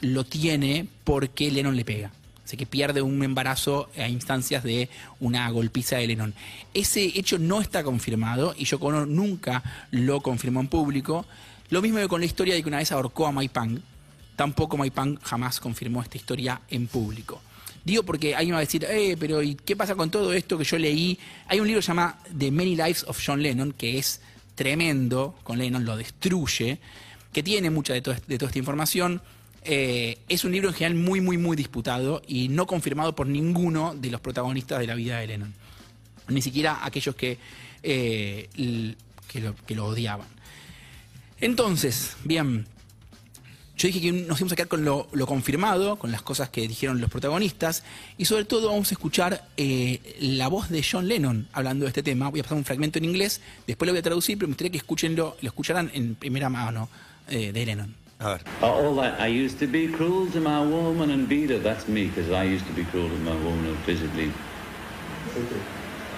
lo 0.05 0.25
tiene 0.25 0.87
porque 1.05 1.51
Lennon 1.51 1.77
le 1.77 1.85
pega. 1.85 2.13
Así 2.45 2.57
que 2.59 2.67
pierde 2.67 3.01
un 3.01 3.23
embarazo 3.23 3.89
a 3.97 4.07
instancias 4.09 4.63
de 4.63 4.91
una 5.19 5.49
golpiza 5.51 5.97
de 5.97 6.07
Lennon. 6.07 6.35
Ese 6.75 7.05
hecho 7.05 7.39
no 7.39 7.61
está 7.61 7.83
confirmado 7.83 8.55
y 8.57 8.67
Yoko 8.67 9.07
nunca 9.07 9.63
lo 9.91 10.21
confirmó 10.21 10.61
en 10.61 10.69
público. 10.69 11.25
Lo 11.71 11.81
mismo 11.81 12.07
con 12.07 12.21
la 12.21 12.27
historia 12.27 12.55
de 12.55 12.63
que 12.63 12.69
una 12.69 12.79
vez 12.79 12.93
ahorcó 12.93 13.27
a 13.27 13.33
Mike 13.33 13.53
Pang. 13.55 13.81
Tampoco 14.37 14.77
Mike 14.77 14.95
Pang 14.95 15.19
jamás 15.23 15.59
confirmó 15.59 16.03
esta 16.03 16.19
historia 16.19 16.61
en 16.69 16.87
público. 16.87 17.41
Digo 17.83 18.03
porque 18.03 18.35
alguien 18.35 18.55
va 18.55 18.59
a 18.59 18.61
decir, 18.61 18.85
eh, 18.89 19.17
pero 19.19 19.43
¿y 19.43 19.55
qué 19.55 19.75
pasa 19.75 19.95
con 19.95 20.11
todo 20.11 20.33
esto 20.33 20.59
que 20.59 20.65
yo 20.65 20.79
leí? 20.79 21.19
Hay 21.47 21.61
un 21.61 21.67
libro 21.67 21.81
que 21.81 21.83
se 21.83 21.89
llama 21.89 22.19
The 22.37 22.51
Many 22.51 22.77
Lives 22.77 23.05
of 23.05 23.19
John 23.25 23.43
Lennon, 23.43 23.73
que 23.73 23.99
es 23.99 24.21
tremendo, 24.55 25.35
con 25.43 25.59
Lennon 25.59 25.85
lo 25.85 25.97
destruye, 25.97 26.79
que 27.33 27.43
tiene 27.43 27.71
mucha 27.71 27.95
de 27.95 28.03
toda 28.03 28.17
esta 28.17 28.59
información. 28.59 29.23
Eh, 29.67 30.19
es 30.29 30.45
un 30.45 30.53
libro 30.53 30.69
en 30.69 30.75
general 30.75 30.99
muy, 30.99 31.23
muy, 31.23 31.39
muy 31.39 31.57
disputado 31.57 32.21
y 32.29 32.49
no 32.49 32.67
confirmado 32.67 33.15
por 33.15 33.27
ninguno 33.27 33.95
de 33.95 34.11
los 34.11 34.21
protagonistas 34.21 34.79
de 34.79 34.87
la 34.87 34.95
vida 34.95 35.19
de 35.19 35.27
Lennon. 35.27 35.55
Ni 36.29 36.43
siquiera 36.43 36.85
aquellos 36.85 37.15
que, 37.15 37.39
eh, 37.83 38.49
que, 39.27 39.75
lo, 39.75 39.87
odiaban. 39.87 40.29
Entonces, 41.41 42.17
bien, 42.25 42.67
yo 43.77 43.89
dije 43.89 44.03
que 44.03 44.13
nos 44.13 44.39
íbamos 44.39 44.53
a 44.53 44.57
quedar 44.57 44.69
con 44.69 44.85
lo, 44.85 45.09
confirmado, 45.27 45.97
con 45.97 46.13
las 46.13 46.21
cosas 46.21 46.51
que 46.51 46.69
dijeron 46.69 47.01
los 47.01 47.11
protagonistas, 47.11 47.85
y 48.19 48.27
sobre 48.27 48.45
todo 48.45 48.69
vamos 48.69 48.91
a 48.91 48.95
escuchar 48.95 49.49
eh, 49.57 50.17
la 50.21 50.49
voz 50.49 50.69
de 50.69 50.85
John 50.89 51.09
Lennon 51.09 51.49
hablando 51.53 51.87
de 51.87 51.89
este 51.89 52.03
tema. 52.03 52.29
Voy 52.29 52.41
a 52.41 52.43
pasar 52.43 52.59
un 52.59 52.65
fragmento 52.67 52.99
en 52.99 53.07
inglés, 53.07 53.41
después 53.67 53.87
lo 53.87 53.93
voy 53.93 54.01
a 54.01 54.03
traducir, 54.03 54.37
pero 54.37 54.49
me 54.49 54.53
gustaría 54.53 54.73
que 54.73 54.79
escuchenlo, 54.79 55.39
lo 55.41 55.49
escucharan 55.49 55.91
en 55.95 56.17
primera 56.17 56.51
mano 56.51 56.91
de 57.27 57.65
Lennon. 57.65 58.04
A 58.25 58.29
ver. 58.29 58.41
Uh, 58.63 58.67
All 58.73 58.95
that 58.97 59.21
I 59.21 59.27
used 59.27 59.59
to 59.59 59.67
be 59.67 59.87
cruel 59.89 60.27
to 60.31 60.41
my 60.41 60.61
woman 60.65 61.11
and 61.11 61.29
beat 61.29 61.51
her. 61.51 61.59
That's 61.59 61.87
me, 61.89 62.07
because 62.09 62.31
I 62.31 62.45
used 62.45 62.67
to 62.67 62.73
be 62.73 62.85
cruel 62.85 63.09
to 63.09 63.19
my 63.19 63.35
woman 63.45 63.67
and 63.67 63.79
physically. 63.85 64.33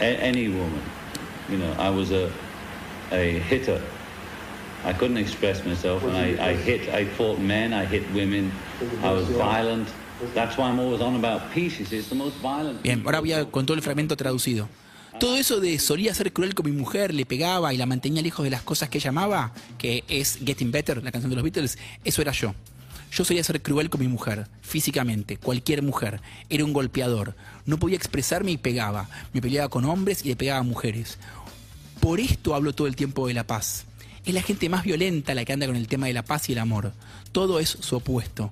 A- 0.00 0.18
any 0.22 0.48
woman, 0.48 0.82
you 1.50 1.58
know, 1.58 1.72
I 1.78 1.90
was 1.90 2.10
a 2.12 2.30
a 3.12 3.38
hitter. 3.40 3.80
I 4.84 4.92
couldn't 4.92 5.16
express 5.16 5.64
myself, 5.64 6.04
and 6.04 6.16
I, 6.16 6.50
I 6.50 6.54
hit. 6.54 6.88
I 6.94 7.06
fought 7.06 7.38
men. 7.40 7.72
I 7.72 7.84
hit 7.84 8.02
women. 8.14 8.52
I 9.02 9.10
was 9.10 9.26
violent. 9.28 9.88
That's 10.34 10.56
why 10.56 10.68
I'm 10.68 10.78
always 10.78 11.00
on 11.00 11.16
about 11.16 11.50
peace. 11.52 11.80
It's 11.80 12.08
the 12.08 12.14
most 12.14 12.36
violent. 12.36 12.82
Bien, 12.82 13.02
ahora 13.04 13.20
voy 13.20 13.32
a, 13.32 13.44
con 13.50 13.66
todo 13.66 13.76
el 13.76 13.82
fragmento 13.82 14.16
traducido. 14.16 14.68
Todo 15.18 15.38
eso 15.38 15.60
de 15.60 15.78
solía 15.78 16.12
ser 16.14 16.30
cruel 16.34 16.54
con 16.54 16.66
mi 16.66 16.76
mujer, 16.76 17.14
le 17.14 17.24
pegaba 17.24 17.72
y 17.72 17.78
la 17.78 17.86
mantenía 17.86 18.20
lejos 18.20 18.44
de 18.44 18.50
las 18.50 18.60
cosas 18.60 18.90
que 18.90 18.98
ella 18.98 19.08
amaba, 19.08 19.52
que 19.78 20.04
es 20.08 20.38
Getting 20.44 20.70
Better, 20.70 21.02
la 21.02 21.10
canción 21.10 21.30
de 21.30 21.36
los 21.36 21.42
Beatles, 21.42 21.78
eso 22.04 22.20
era 22.20 22.32
yo. 22.32 22.54
Yo 23.10 23.24
solía 23.24 23.42
ser 23.42 23.62
cruel 23.62 23.88
con 23.88 24.02
mi 24.02 24.08
mujer, 24.08 24.46
físicamente, 24.60 25.38
cualquier 25.38 25.82
mujer. 25.82 26.20
Era 26.50 26.66
un 26.66 26.74
golpeador. 26.74 27.34
No 27.64 27.78
podía 27.78 27.96
expresarme 27.96 28.50
y 28.50 28.56
pegaba. 28.58 29.08
Me 29.32 29.40
peleaba 29.40 29.70
con 29.70 29.86
hombres 29.86 30.22
y 30.22 30.28
le 30.28 30.36
pegaba 30.36 30.60
a 30.60 30.64
mujeres. 30.64 31.16
Por 32.00 32.20
esto 32.20 32.54
hablo 32.54 32.74
todo 32.74 32.86
el 32.86 32.94
tiempo 32.94 33.26
de 33.26 33.32
la 33.32 33.46
paz. 33.46 33.86
Es 34.26 34.34
la 34.34 34.42
gente 34.42 34.68
más 34.68 34.84
violenta 34.84 35.34
la 35.34 35.46
que 35.46 35.52
anda 35.54 35.66
con 35.66 35.76
el 35.76 35.88
tema 35.88 36.08
de 36.08 36.12
la 36.12 36.24
paz 36.24 36.50
y 36.50 36.52
el 36.52 36.58
amor. 36.58 36.92
Todo 37.32 37.58
es 37.58 37.70
su 37.70 37.96
opuesto. 37.96 38.50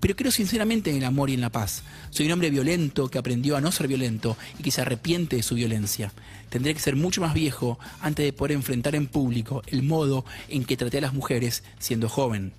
Pero 0.00 0.16
creo 0.16 0.32
sinceramente 0.32 0.90
en 0.90 0.96
el 0.96 1.04
amor 1.04 1.30
y 1.30 1.34
en 1.34 1.42
la 1.42 1.50
paz. 1.50 1.82
Soy 2.10 2.26
un 2.26 2.32
hombre 2.32 2.50
violento 2.50 3.08
que 3.08 3.18
aprendió 3.18 3.56
a 3.56 3.60
no 3.60 3.70
ser 3.70 3.86
violento 3.86 4.36
y 4.58 4.62
que 4.62 4.70
se 4.70 4.80
arrepiente 4.80 5.36
de 5.36 5.42
su 5.42 5.54
violencia. 5.54 6.12
Tendré 6.48 6.74
que 6.74 6.80
ser 6.80 6.96
mucho 6.96 7.20
más 7.20 7.34
viejo 7.34 7.78
antes 8.00 8.24
de 8.24 8.32
poder 8.32 8.52
enfrentar 8.52 8.94
en 8.94 9.06
público 9.06 9.62
el 9.66 9.82
modo 9.82 10.24
en 10.48 10.64
que 10.64 10.76
traté 10.76 10.98
a 10.98 11.02
las 11.02 11.14
mujeres 11.14 11.62
siendo 11.78 12.08
joven. 12.08 12.52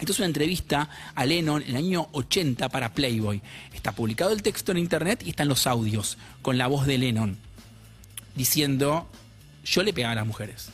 Esto 0.00 0.12
es 0.12 0.18
una 0.18 0.26
entrevista 0.26 0.90
a 1.14 1.24
Lennon 1.24 1.62
en 1.62 1.70
el 1.70 1.76
año 1.76 2.08
80 2.12 2.68
para 2.68 2.92
Playboy. 2.92 3.40
Está 3.72 3.92
publicado 3.92 4.32
el 4.32 4.42
texto 4.42 4.72
en 4.72 4.78
internet 4.78 5.22
y 5.24 5.30
están 5.30 5.48
los 5.48 5.66
audios 5.66 6.18
con 6.42 6.58
la 6.58 6.66
voz 6.66 6.86
de 6.86 6.98
Lennon 6.98 7.38
diciendo 8.36 9.08
yo 9.64 9.82
le 9.82 9.92
pegaba 9.92 10.12
a 10.12 10.16
las 10.16 10.26
mujeres. 10.26 10.68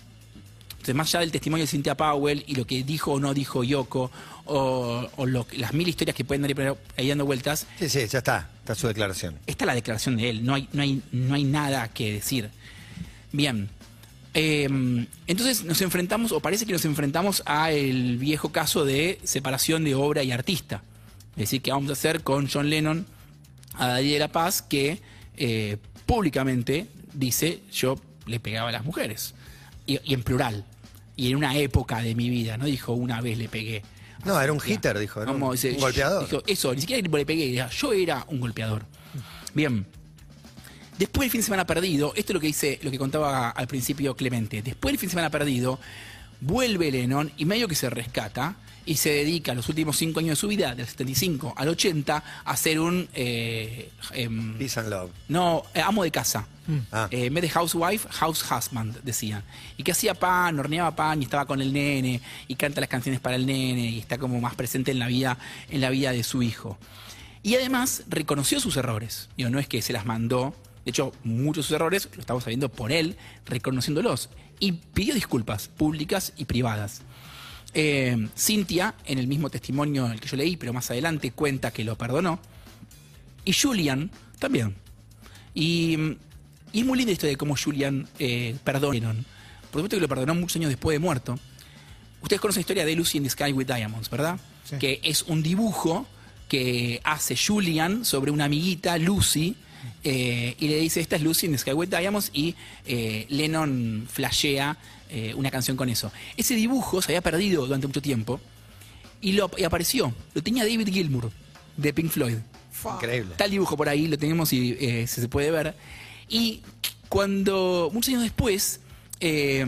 Entonces, 0.82 0.96
más 0.96 1.08
allá 1.14 1.20
del 1.20 1.30
testimonio 1.30 1.62
de 1.62 1.68
Cynthia 1.70 1.96
Powell 1.96 2.42
y 2.44 2.56
lo 2.56 2.66
que 2.66 2.82
dijo 2.82 3.12
o 3.12 3.20
no 3.20 3.32
dijo 3.34 3.62
Yoko, 3.62 4.10
o, 4.46 5.08
o 5.16 5.26
lo 5.26 5.46
que- 5.46 5.56
las 5.58 5.72
mil 5.74 5.86
historias 5.88 6.16
que 6.16 6.24
pueden 6.24 6.42
dar 6.42 6.76
ahí 6.96 7.08
dando 7.08 7.24
vueltas, 7.24 7.68
Sí, 7.78 7.88
sí, 7.88 8.00
ya 8.08 8.18
está. 8.18 8.50
Está 8.58 8.74
su 8.74 8.88
declaración. 8.88 9.38
esta 9.46 9.62
es 9.64 9.66
la 9.66 9.74
declaración 9.74 10.16
de 10.16 10.28
él, 10.30 10.44
no 10.44 10.54
hay, 10.54 10.68
no 10.72 10.82
hay, 10.82 11.00
no 11.12 11.34
hay 11.36 11.44
nada 11.44 11.86
que 11.88 12.12
decir. 12.14 12.50
Bien. 13.30 13.68
Eh, 14.34 15.06
entonces 15.28 15.62
nos 15.64 15.80
enfrentamos, 15.82 16.32
o 16.32 16.40
parece 16.40 16.66
que 16.66 16.72
nos 16.72 16.84
enfrentamos 16.84 17.42
a 17.46 17.70
el 17.70 18.18
viejo 18.18 18.50
caso 18.50 18.84
de 18.84 19.20
separación 19.22 19.84
de 19.84 19.94
obra 19.94 20.24
y 20.24 20.32
artista. 20.32 20.82
Es 21.36 21.42
decir, 21.42 21.62
que 21.62 21.70
vamos 21.70 21.90
a 21.90 21.92
hacer 21.92 22.22
con 22.22 22.48
John 22.48 22.68
Lennon 22.68 23.06
a 23.74 23.86
David 23.86 24.14
de 24.14 24.18
la 24.18 24.28
Paz, 24.32 24.62
que 24.62 25.00
eh, 25.36 25.76
públicamente 26.06 26.88
dice 27.14 27.60
yo 27.72 27.96
le 28.26 28.40
pegaba 28.40 28.70
a 28.70 28.72
las 28.72 28.84
mujeres. 28.84 29.34
Y, 29.86 29.98
y 30.04 30.14
en 30.14 30.22
plural. 30.22 30.64
Y 31.22 31.30
en 31.30 31.36
una 31.36 31.56
época 31.56 32.02
de 32.02 32.16
mi 32.16 32.28
vida, 32.30 32.56
no 32.56 32.64
dijo 32.64 32.94
una 32.94 33.20
vez 33.20 33.38
le 33.38 33.48
pegué. 33.48 33.84
No, 34.24 34.40
era 34.40 34.52
un 34.52 34.58
hitter, 34.58 34.98
dijo. 34.98 35.22
Era 35.22 35.30
un, 35.30 35.38
Como 35.38 35.52
dice, 35.52 35.70
un 35.70 35.78
golpeador. 35.78 36.28
dijo, 36.28 36.42
eso, 36.48 36.74
ni 36.74 36.80
siquiera 36.80 37.00
le 37.00 37.24
pegué, 37.24 37.64
yo 37.70 37.92
era 37.92 38.26
un 38.26 38.40
golpeador. 38.40 38.84
Bien. 39.54 39.86
Después 40.98 41.26
del 41.26 41.30
fin 41.30 41.40
de 41.40 41.44
semana 41.44 41.64
perdido, 41.64 42.12
esto 42.16 42.32
es 42.32 42.34
lo 42.34 42.40
que 42.40 42.48
dice, 42.48 42.80
lo 42.82 42.90
que 42.90 42.98
contaba 42.98 43.50
al 43.50 43.68
principio 43.68 44.16
Clemente. 44.16 44.62
Después 44.62 44.90
del 44.92 44.98
fin 44.98 45.10
de 45.10 45.12
semana 45.12 45.30
perdido, 45.30 45.78
vuelve 46.42 46.90
Lennon 46.90 47.32
y 47.38 47.46
medio 47.46 47.68
que 47.68 47.75
se 47.75 47.88
rescata 47.88 48.56
y 48.84 48.96
se 48.96 49.11
dedica 49.11 49.54
los 49.54 49.68
últimos 49.68 49.96
cinco 49.96 50.18
años 50.18 50.30
de 50.30 50.37
su 50.37 50.49
vida, 50.49 50.75
del 50.75 50.87
75 50.87 51.54
al 51.56 51.68
80, 51.68 52.25
a 52.44 52.56
ser 52.56 52.80
un 52.80 53.08
eh, 53.14 53.90
em, 54.12 54.58
Peace 54.58 54.80
and 54.80 54.90
love. 54.90 55.11
no, 55.28 55.62
eh, 55.72 55.80
amo 55.80 56.02
de 56.02 56.11
casa. 56.11 56.46
Ah. 56.90 57.08
Eh, 57.11 57.26
en 57.26 57.34
vez 57.34 57.42
de 57.42 57.50
housewife, 57.50 58.08
house 58.11 58.44
husband, 58.44 59.00
decía. 59.02 59.44
Y 59.76 59.82
que 59.82 59.92
hacía 59.92 60.14
pan, 60.14 60.58
horneaba 60.58 60.94
pan 60.94 61.20
y 61.20 61.25
estaba 61.25 61.46
con 61.46 61.61
el 61.61 61.72
nene 61.72 62.20
y 62.49 62.54
canta 62.56 62.80
las 62.80 62.90
canciones 62.90 63.20
para 63.20 63.37
el 63.37 63.46
nene 63.46 63.87
y 63.90 63.99
está 63.99 64.18
como 64.18 64.40
más 64.40 64.54
presente 64.54 64.90
en 64.90 64.99
la 64.99 65.06
vida, 65.06 65.38
en 65.70 65.80
la 65.80 65.90
vida 65.90 66.12
de 66.12 66.25
su 66.25 66.42
hijo. 66.42 66.78
Y 67.42 67.54
además 67.54 68.04
reconoció 68.08 68.61
sus 68.61 68.76
errores. 68.76 69.28
Digo, 69.37 69.50
no 69.50 69.58
es 69.58 69.68
que 69.68 69.82
se 69.82 69.92
las 69.92 70.06
mandó. 70.06 70.54
De 70.84 70.90
hecho, 70.90 71.12
muchos 71.22 71.64
de 71.64 71.68
sus 71.68 71.75
errores 71.76 72.08
lo 72.14 72.20
estamos 72.20 72.44
sabiendo 72.44 72.68
por 72.68 72.90
él, 72.90 73.16
reconociéndolos. 73.46 74.28
Y 74.62 74.71
pidió 74.71 75.12
disculpas 75.12 75.66
públicas 75.66 76.33
y 76.37 76.45
privadas. 76.45 77.02
Eh, 77.75 78.28
Cintia, 78.38 78.95
en 79.07 79.19
el 79.19 79.26
mismo 79.26 79.50
testimonio 79.50 80.07
el 80.07 80.21
que 80.21 80.28
yo 80.28 80.37
leí, 80.37 80.57
pero 80.57 80.73
más 80.73 80.88
adelante, 80.88 81.33
cuenta 81.33 81.73
que 81.73 81.83
lo 81.83 81.99
perdonó. 81.99 82.38
Y 83.45 83.54
Julian 83.54 84.09
también. 84.38 84.76
Y, 85.52 85.97
y 86.73 86.78
es 86.78 86.87
muy 86.87 86.97
linda 86.97 87.11
la 87.11 87.14
historia 87.14 87.33
de 87.33 87.37
cómo 87.37 87.57
Julian 87.57 88.07
eh, 88.21 88.54
Lennon. 88.64 89.16
Por 89.73 89.81
supuesto 89.81 89.97
que 89.97 90.00
lo 90.00 90.09
perdonó 90.09 90.37
muchos 90.37 90.59
años 90.59 90.69
después 90.69 90.95
de 90.95 91.00
muerto. 91.00 91.37
Ustedes 92.23 92.40
conocen 92.40 92.61
la 92.61 92.62
historia 92.62 92.85
de 92.85 92.95
Lucy 92.95 93.19
in 93.19 93.25
the 93.25 93.31
Sky 93.31 93.52
with 93.52 93.66
Diamonds, 93.66 94.09
¿verdad? 94.11 94.38
Sí. 94.62 94.76
Que 94.78 95.00
es 95.02 95.23
un 95.25 95.42
dibujo 95.42 96.07
que 96.49 97.00
hace 97.02 97.35
Julian 97.37 98.04
sobre 98.04 98.31
una 98.31 98.45
amiguita, 98.45 98.97
Lucy, 98.97 99.57
eh, 100.04 100.56
y 100.58 100.68
le 100.68 100.76
dice, 100.76 101.00
esta 101.00 101.16
es 101.16 101.22
Lucy 101.22 101.46
in 101.46 101.52
the 101.52 101.58
Sky 101.58 101.72
with 101.72 101.88
Diamonds, 101.88 102.30
y 102.32 102.54
eh, 102.86 103.26
Lennon 103.28 104.06
flashea 104.10 104.76
eh, 105.10 105.34
una 105.34 105.50
canción 105.50 105.76
con 105.76 105.88
eso. 105.88 106.10
Ese 106.36 106.54
dibujo 106.54 107.02
se 107.02 107.12
había 107.12 107.20
perdido 107.20 107.64
durante 107.66 107.86
mucho 107.86 108.02
tiempo, 108.02 108.40
y, 109.20 109.32
lo, 109.32 109.50
y 109.56 109.64
apareció. 109.64 110.14
Lo 110.34 110.42
tenía 110.42 110.64
David 110.64 110.88
Gilmour, 110.88 111.30
de 111.76 111.92
Pink 111.92 112.10
Floyd. 112.10 112.36
Increíble. 112.94 113.32
Está 113.32 113.44
el 113.44 113.52
dibujo 113.52 113.76
por 113.76 113.88
ahí, 113.88 114.08
lo 114.08 114.18
tenemos 114.18 114.52
y 114.52 114.76
eh, 114.80 115.06
se, 115.06 115.20
se 115.20 115.28
puede 115.28 115.50
ver. 115.50 115.74
Y 116.28 116.62
cuando, 117.08 117.90
muchos 117.92 118.08
años 118.08 118.22
después, 118.22 118.80
eh, 119.20 119.64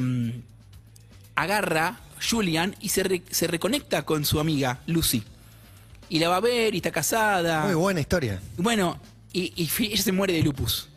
agarra 1.37 2.01
Julian 2.29 2.75
y 2.81 2.89
se, 2.89 3.03
re- 3.03 3.23
se 3.31 3.47
reconecta 3.47 4.03
con 4.05 4.25
su 4.25 4.41
amiga 4.41 4.81
Lucy. 4.87 5.23
Y 6.09 6.19
la 6.19 6.29
va 6.29 6.37
a 6.37 6.41
ver 6.41 6.75
y 6.75 6.79
está 6.79 6.91
casada. 6.91 7.65
Muy 7.65 7.75
buena 7.75 8.01
historia. 8.01 8.41
Bueno, 8.57 8.99
y, 9.35 9.69
ella 9.81 10.03
se 10.03 10.13
muere 10.13 10.33
de 10.33 10.43
lupus 10.43 10.89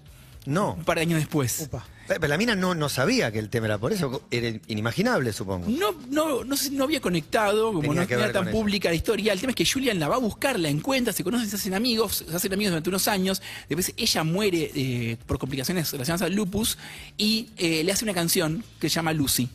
No. 0.45 0.73
un 0.73 0.85
par 0.85 0.97
de 0.97 1.01
años 1.01 1.19
después. 1.19 1.59
Upa. 1.59 1.85
Eh, 2.07 2.15
Pero 2.21 2.27
la 2.27 2.37
mina 2.37 2.55
no, 2.55 2.73
no 2.73 2.87
sabía 2.87 3.31
que 3.33 3.39
el 3.39 3.49
tema 3.49 3.65
era 3.65 3.77
por 3.77 3.91
eso. 3.91 4.23
Era 4.31 4.57
inimaginable, 4.67 5.33
supongo. 5.33 5.67
No, 5.67 5.93
no, 6.09 6.45
no, 6.45 6.55
sé, 6.55 6.71
no 6.71 6.85
había 6.85 7.01
conectado, 7.01 7.73
como 7.73 7.81
Tenía 7.81 8.05
no 8.17 8.23
era 8.23 8.31
tan 8.31 8.49
pública 8.49 8.87
la 8.87 8.95
historia. 8.95 9.33
El 9.33 9.41
tema 9.41 9.51
es 9.51 9.57
que 9.57 9.65
Julian 9.65 9.99
la 9.99 10.07
va 10.07 10.15
a 10.15 10.19
buscar, 10.19 10.57
la 10.57 10.69
encuentra, 10.69 11.11
se 11.11 11.25
conocen, 11.25 11.49
se 11.49 11.57
hacen 11.57 11.73
amigos, 11.73 12.23
se 12.29 12.33
hacen 12.33 12.53
amigos 12.53 12.71
durante 12.71 12.89
unos 12.89 13.09
años. 13.09 13.41
Después 13.67 13.91
ella 13.97 14.23
muere 14.23 14.71
eh, 14.73 15.17
por 15.25 15.37
complicaciones 15.37 15.91
relacionadas 15.91 16.21
al 16.21 16.33
lupus 16.33 16.77
y 17.17 17.49
eh, 17.57 17.83
le 17.83 17.91
hace 17.91 18.05
una 18.05 18.13
canción 18.13 18.63
que 18.79 18.87
se 18.87 18.95
llama 18.95 19.11
Lucy. 19.11 19.49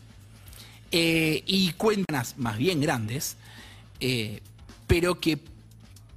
Eh, 0.94 1.42
y 1.46 1.72
cuentas 1.72 2.34
más 2.36 2.58
bien 2.58 2.82
grandes, 2.82 3.36
eh, 3.98 4.40
pero 4.86 5.18
que 5.18 5.38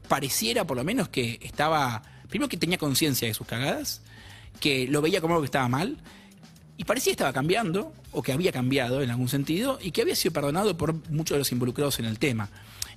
pareciera 0.10 0.68
por 0.68 0.76
lo 0.76 0.84
menos 0.84 1.08
que 1.08 1.40
estaba, 1.42 2.04
primero 2.28 2.50
que 2.50 2.58
tenía 2.58 2.78
conciencia 2.78 3.28
de 3.28 3.34
sus 3.34 3.48
cagadas, 3.48 4.02
que 4.60 4.88
lo 4.88 5.02
veía 5.02 5.22
como 5.22 5.34
algo 5.34 5.44
que 5.44 5.48
estaba 5.48 5.68
mal, 5.68 5.98
y 6.78 6.84
parecía 6.84 7.12
que 7.12 7.16
estaba 7.16 7.34
cambiando, 7.34 7.94
o 8.12 8.22
que 8.22 8.34
había 8.34 8.52
cambiado 8.52 9.02
en 9.02 9.10
algún 9.10 9.30
sentido, 9.30 9.80
y 9.82 9.92
que 9.92 10.02
había 10.02 10.16
sido 10.16 10.34
perdonado 10.34 10.78
por 10.78 10.94
muchos 11.10 11.36
de 11.36 11.40
los 11.40 11.52
involucrados 11.52 12.00
en 12.00 12.06
el 12.06 12.20
tema. 12.20 12.50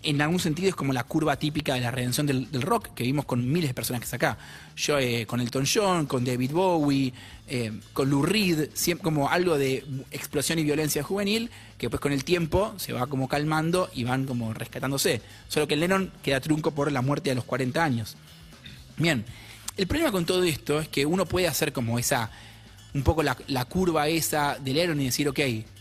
En 0.02 0.22
algún 0.22 0.38
sentido 0.38 0.68
es 0.68 0.76
como 0.76 0.92
la 0.92 1.02
curva 1.02 1.36
típica 1.36 1.74
de 1.74 1.80
la 1.80 1.90
redención 1.90 2.26
del, 2.26 2.62
rock 2.62 2.94
que 2.94 3.02
vimos 3.02 3.24
con 3.24 3.50
miles 3.50 3.70
de 3.70 3.74
personajes 3.74 4.12
acá. 4.14 4.38
Yo 4.76 4.96
eh, 4.98 5.26
con 5.26 5.40
Elton 5.40 5.64
John, 5.72 6.06
con 6.06 6.24
David 6.24 6.52
Bowie, 6.52 7.12
eh, 7.48 7.72
con 7.92 8.08
Lou 8.08 8.22
Reed, 8.22 8.68
siempre 8.74 9.02
como 9.02 9.28
algo 9.28 9.58
de 9.58 9.84
explosión 10.12 10.60
y 10.60 10.62
violencia 10.62 11.02
juvenil, 11.02 11.50
que 11.78 11.90
pues 11.90 12.00
con 12.00 12.12
el 12.12 12.22
tiempo 12.22 12.74
se 12.76 12.92
va 12.92 13.08
como 13.08 13.26
calmando 13.26 13.90
y 13.92 14.04
van 14.04 14.24
como 14.24 14.54
rescatándose. 14.54 15.20
Solo 15.48 15.66
que 15.66 15.74
Lennon 15.74 16.12
queda 16.22 16.40
trunco 16.40 16.70
por 16.70 16.92
la 16.92 17.02
muerte 17.02 17.32
a 17.32 17.34
los 17.34 17.44
40 17.44 17.82
años. 17.82 18.16
Bien, 18.98 19.24
el 19.76 19.86
problema 19.86 20.10
con 20.10 20.26
todo 20.26 20.42
esto 20.42 20.80
es 20.80 20.88
que 20.88 21.06
uno 21.06 21.24
puede 21.24 21.46
hacer 21.46 21.72
como 21.72 22.00
esa, 22.00 22.32
un 22.94 23.04
poco 23.04 23.22
la, 23.22 23.64
curva 23.66 24.08
esa 24.08 24.58
de 24.58 24.72
Lennon 24.74 25.00
y 25.00 25.04
decir, 25.04 25.28
ok, 25.28 25.38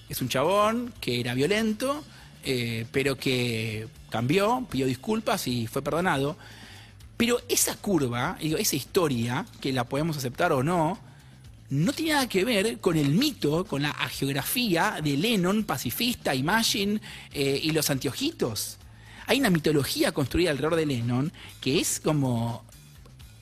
es 0.07 0.21
un 0.21 0.29
chabón 0.29 0.93
que 1.01 1.19
era 1.19 1.33
violento, 1.33 2.03
eh, 2.43 2.86
pero 2.91 3.17
que 3.17 3.88
cambió, 4.12 4.67
pidió 4.69 4.86
disculpas 4.86 5.47
y 5.47 5.65
fue 5.65 5.81
perdonado. 5.81 6.38
Pero 7.17 7.41
esa 7.50 7.75
curva, 7.75 8.38
digo, 8.39 8.57
esa 8.57 8.75
historia, 8.75 9.47
que 9.59 9.74
la 9.74 9.86
podemos 9.86 10.15
aceptar 10.15 10.53
o 10.53 10.62
no, 10.62 11.00
no 11.71 11.91
tiene 11.91 12.13
nada 12.13 12.29
que 12.29 12.45
ver 12.45 12.77
con 12.77 12.97
el 12.97 13.09
mito, 13.09 13.65
con 13.65 13.81
la 13.81 13.93
geografía 14.09 15.00
de 15.03 15.17
Lennon, 15.17 15.63
pacifista, 15.63 16.36
Imagine 16.36 17.01
eh, 17.33 17.59
y 17.63 17.71
los 17.71 17.89
anteojitos. 17.89 18.77
Hay 19.25 19.39
una 19.39 19.50
mitología 19.50 20.12
construida 20.12 20.51
alrededor 20.51 20.75
de 20.75 20.86
Lennon 20.86 21.33
que 21.59 21.79
es 21.79 22.00
como 22.00 22.63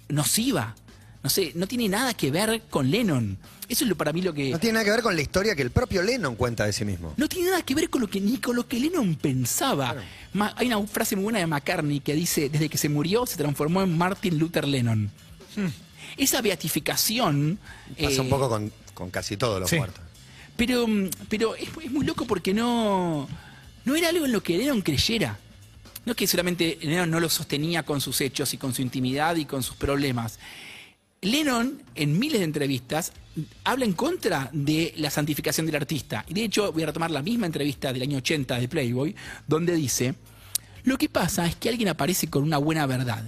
nociva. 0.10 0.76
No 1.24 1.30
sé, 1.30 1.54
no 1.56 1.68
tiene 1.68 1.90
nada 1.90 2.14
que 2.14 2.30
ver 2.30 2.62
con 2.70 2.92
Lennon. 2.92 3.38
Eso 3.68 3.84
es 3.84 3.90
lo 3.90 3.96
para 3.96 4.14
mí 4.14 4.22
lo 4.22 4.32
que. 4.32 4.52
No 4.52 4.60
tiene 4.60 4.74
nada 4.74 4.86
que 4.86 4.92
ver 4.92 5.02
con 5.02 5.16
la 5.16 5.22
historia 5.24 5.56
que 5.56 5.64
el 5.64 5.72
propio 5.72 6.04
Lennon 6.04 6.36
cuenta 6.36 6.66
de 6.66 6.74
sí 6.74 6.86
mismo. 6.86 7.16
No 7.18 7.28
tiene 7.28 7.50
nada 7.50 7.64
que 7.64 7.74
ver 7.74 7.90
con 7.90 8.02
lo 8.02 8.08
que 8.08 8.22
ni 8.22 8.38
con 8.38 8.56
lo 8.56 8.68
que 8.68 8.80
Lennon 8.80 9.16
pensaba. 9.16 9.96
Ma- 10.34 10.54
hay 10.56 10.68
una 10.68 10.86
frase 10.86 11.16
muy 11.16 11.24
buena 11.24 11.40
de 11.40 11.48
McCartney 11.48 12.00
que 12.00 12.14
dice: 12.14 12.50
desde 12.50 12.70
que 12.70 12.78
se 12.78 12.90
murió 12.90 13.26
se 13.26 13.38
transformó 13.38 13.82
en 13.82 13.98
Martin 13.98 14.38
Luther 14.38 14.68
Lennon. 14.68 15.10
Esa 16.16 16.42
beatificación. 16.42 17.58
Pasa 18.00 18.12
eh, 18.18 18.20
un 18.20 18.30
poco 18.30 18.48
con, 18.48 18.72
con 18.94 19.10
casi 19.10 19.36
todos 19.36 19.60
los 19.60 19.70
sí. 19.70 19.78
muertos. 19.78 20.04
Pero, 20.56 20.88
mm, 20.88 21.10
pero 21.28 21.56
es, 21.56 21.68
es 21.84 21.92
muy 21.92 22.06
loco 22.06 22.26
porque 22.26 22.54
no, 22.54 23.28
no 23.84 23.96
era 23.96 24.10
algo 24.10 24.26
en 24.26 24.32
lo 24.32 24.44
que 24.44 24.58
Lennon 24.60 24.82
creyera. 24.82 25.40
No 26.06 26.12
es 26.12 26.18
que 26.18 26.28
solamente 26.28 26.78
Lennon 26.82 27.10
no 27.10 27.20
lo 27.20 27.30
sostenía 27.30 27.84
con 27.84 28.00
sus 28.00 28.22
hechos 28.22 28.54
y 28.54 28.58
con 28.58 28.74
su 28.74 28.82
intimidad 28.82 29.36
y 29.36 29.46
con 29.46 29.64
sus 29.64 29.76
problemas. 29.76 30.40
Lennon, 31.22 31.82
en 31.96 32.20
miles 32.20 32.40
de 32.40 32.46
entrevistas, 32.46 33.12
habla 33.64 33.86
en 33.86 33.94
contra 33.94 34.50
de 34.54 34.94
la 34.98 35.10
santificación 35.10 35.66
del 35.66 35.76
artista. 35.76 36.24
Y 36.28 36.36
de 36.36 36.44
hecho, 36.44 36.72
voy 36.72 36.84
a 36.84 36.88
retomar 36.88 37.10
la 37.10 37.24
misma 37.24 37.48
entrevista 37.48 37.92
del 37.92 38.04
año 38.04 38.18
80 38.20 38.60
de 38.60 38.68
Playboy, 38.68 39.16
donde 39.48 39.74
dice, 39.74 40.14
lo 40.84 40.98
que 40.98 41.10
pasa 41.10 41.48
es 41.48 41.56
que 41.56 41.70
alguien 41.70 41.90
aparece 41.90 42.30
con 42.30 42.44
una 42.44 42.60
buena 42.60 42.86
verdad. 42.86 43.26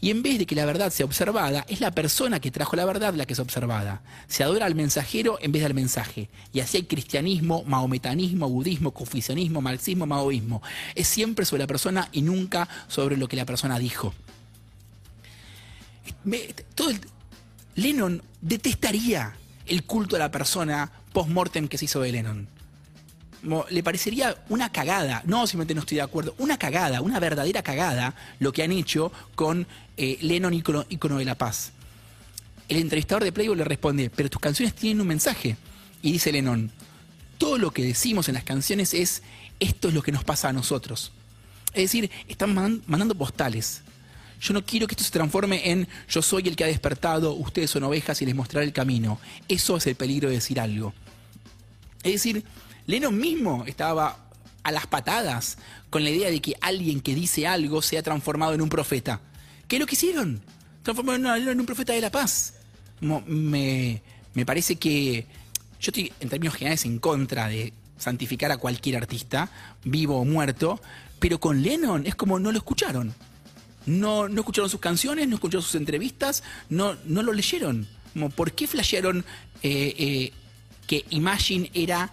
Y 0.00 0.10
en 0.10 0.22
vez 0.22 0.38
de 0.38 0.46
que 0.46 0.54
la 0.54 0.64
verdad 0.64 0.92
sea 0.92 1.06
observada, 1.06 1.64
es 1.68 1.80
la 1.80 1.90
persona 1.90 2.38
que 2.38 2.52
trajo 2.52 2.76
la 2.76 2.84
verdad 2.84 3.14
la 3.14 3.26
que 3.26 3.32
es 3.32 3.38
observada. 3.40 4.00
Se 4.28 4.44
adora 4.44 4.66
al 4.66 4.76
mensajero 4.76 5.38
en 5.40 5.50
vez 5.50 5.62
del 5.62 5.74
mensaje. 5.74 6.28
Y 6.52 6.60
así 6.60 6.76
hay 6.76 6.82
cristianismo, 6.84 7.64
mahometanismo, 7.64 8.48
budismo, 8.48 8.92
confucianismo, 8.92 9.60
marxismo, 9.60 10.06
maoísmo. 10.06 10.62
Es 10.94 11.08
siempre 11.08 11.44
sobre 11.44 11.64
la 11.64 11.66
persona 11.66 12.08
y 12.12 12.22
nunca 12.22 12.68
sobre 12.86 13.16
lo 13.16 13.26
que 13.26 13.36
la 13.36 13.44
persona 13.44 13.78
dijo. 13.78 14.14
Lennon 17.74 18.22
detestaría 18.40 19.34
el 19.66 19.82
culto 19.82 20.14
a 20.14 20.20
la 20.20 20.30
persona 20.30 20.92
post-mortem 21.12 21.66
que 21.66 21.76
se 21.76 21.86
hizo 21.86 22.00
de 22.00 22.12
Lennon. 22.12 22.57
Le 23.70 23.82
parecería 23.84 24.36
una 24.48 24.70
cagada, 24.72 25.22
no 25.24 25.46
simplemente 25.46 25.74
no 25.74 25.80
estoy 25.80 25.96
de 25.96 26.02
acuerdo, 26.02 26.34
una 26.38 26.58
cagada, 26.58 27.00
una 27.00 27.20
verdadera 27.20 27.62
cagada 27.62 28.14
lo 28.40 28.52
que 28.52 28.62
han 28.64 28.72
hecho 28.72 29.12
con 29.36 29.66
eh, 29.96 30.18
Lennon 30.22 30.54
ícono, 30.54 30.84
ícono 30.88 31.18
de 31.18 31.24
la 31.24 31.36
paz. 31.36 31.72
El 32.68 32.78
entrevistador 32.78 33.22
de 33.24 33.32
Playboy 33.32 33.56
le 33.56 33.64
responde, 33.64 34.10
pero 34.10 34.28
tus 34.28 34.40
canciones 34.40 34.74
tienen 34.74 35.00
un 35.00 35.06
mensaje. 35.06 35.56
Y 36.02 36.12
dice 36.12 36.32
Lennon, 36.32 36.70
todo 37.38 37.58
lo 37.58 37.70
que 37.70 37.82
decimos 37.84 38.28
en 38.28 38.34
las 38.34 38.44
canciones 38.44 38.92
es, 38.92 39.22
esto 39.60 39.88
es 39.88 39.94
lo 39.94 40.02
que 40.02 40.12
nos 40.12 40.24
pasa 40.24 40.48
a 40.48 40.52
nosotros. 40.52 41.12
Es 41.72 41.82
decir, 41.84 42.10
están 42.28 42.54
mandan- 42.54 42.82
mandando 42.86 43.14
postales. 43.14 43.82
Yo 44.40 44.52
no 44.52 44.64
quiero 44.64 44.86
que 44.86 44.94
esto 44.94 45.04
se 45.04 45.10
transforme 45.10 45.70
en 45.70 45.88
yo 46.08 46.22
soy 46.22 46.46
el 46.48 46.56
que 46.56 46.64
ha 46.64 46.68
despertado, 46.68 47.32
ustedes 47.34 47.70
son 47.70 47.84
ovejas 47.84 48.20
y 48.22 48.26
les 48.26 48.34
mostraré 48.34 48.66
el 48.66 48.72
camino. 48.72 49.18
Eso 49.48 49.76
es 49.76 49.86
el 49.86 49.94
peligro 49.94 50.28
de 50.28 50.36
decir 50.36 50.60
algo. 50.60 50.92
Es 52.02 52.12
decir, 52.12 52.44
Lennon 52.88 53.18
mismo 53.18 53.64
estaba 53.66 54.16
a 54.62 54.72
las 54.72 54.86
patadas 54.86 55.58
con 55.90 56.02
la 56.02 56.10
idea 56.10 56.30
de 56.30 56.40
que 56.40 56.56
alguien 56.62 57.02
que 57.02 57.14
dice 57.14 57.46
algo 57.46 57.82
sea 57.82 58.02
transformado 58.02 58.54
en 58.54 58.62
un 58.62 58.70
profeta. 58.70 59.20
¿Qué 59.68 59.76
es 59.76 59.80
lo 59.80 59.86
que 59.86 59.94
hicieron? 59.94 60.40
Transformaron 60.82 61.26
a 61.26 61.36
Lennon 61.36 61.52
en 61.52 61.60
un 61.60 61.66
profeta 61.66 61.92
de 61.92 62.00
la 62.00 62.10
paz. 62.10 62.54
Me, 63.00 64.02
me 64.32 64.46
parece 64.46 64.76
que 64.76 65.26
yo 65.78 65.90
estoy 65.90 66.10
en 66.18 66.30
términos 66.30 66.54
generales 66.54 66.86
en 66.86 66.98
contra 66.98 67.46
de 67.48 67.74
santificar 67.98 68.50
a 68.52 68.56
cualquier 68.56 68.96
artista, 68.96 69.50
vivo 69.84 70.18
o 70.18 70.24
muerto, 70.24 70.80
pero 71.18 71.38
con 71.38 71.60
Lennon 71.60 72.06
es 72.06 72.14
como 72.14 72.38
no 72.38 72.50
lo 72.52 72.56
escucharon. 72.56 73.14
No, 73.84 74.30
no 74.30 74.40
escucharon 74.40 74.70
sus 74.70 74.80
canciones, 74.80 75.28
no 75.28 75.34
escucharon 75.34 75.62
sus 75.62 75.74
entrevistas, 75.74 76.42
no, 76.70 76.96
no 77.04 77.22
lo 77.22 77.34
leyeron. 77.34 77.86
¿Por 78.34 78.52
qué 78.52 78.66
flashearon 78.66 79.26
eh, 79.62 79.94
eh, 79.98 80.32
que 80.86 81.04
Imagine 81.10 81.70
era 81.74 82.10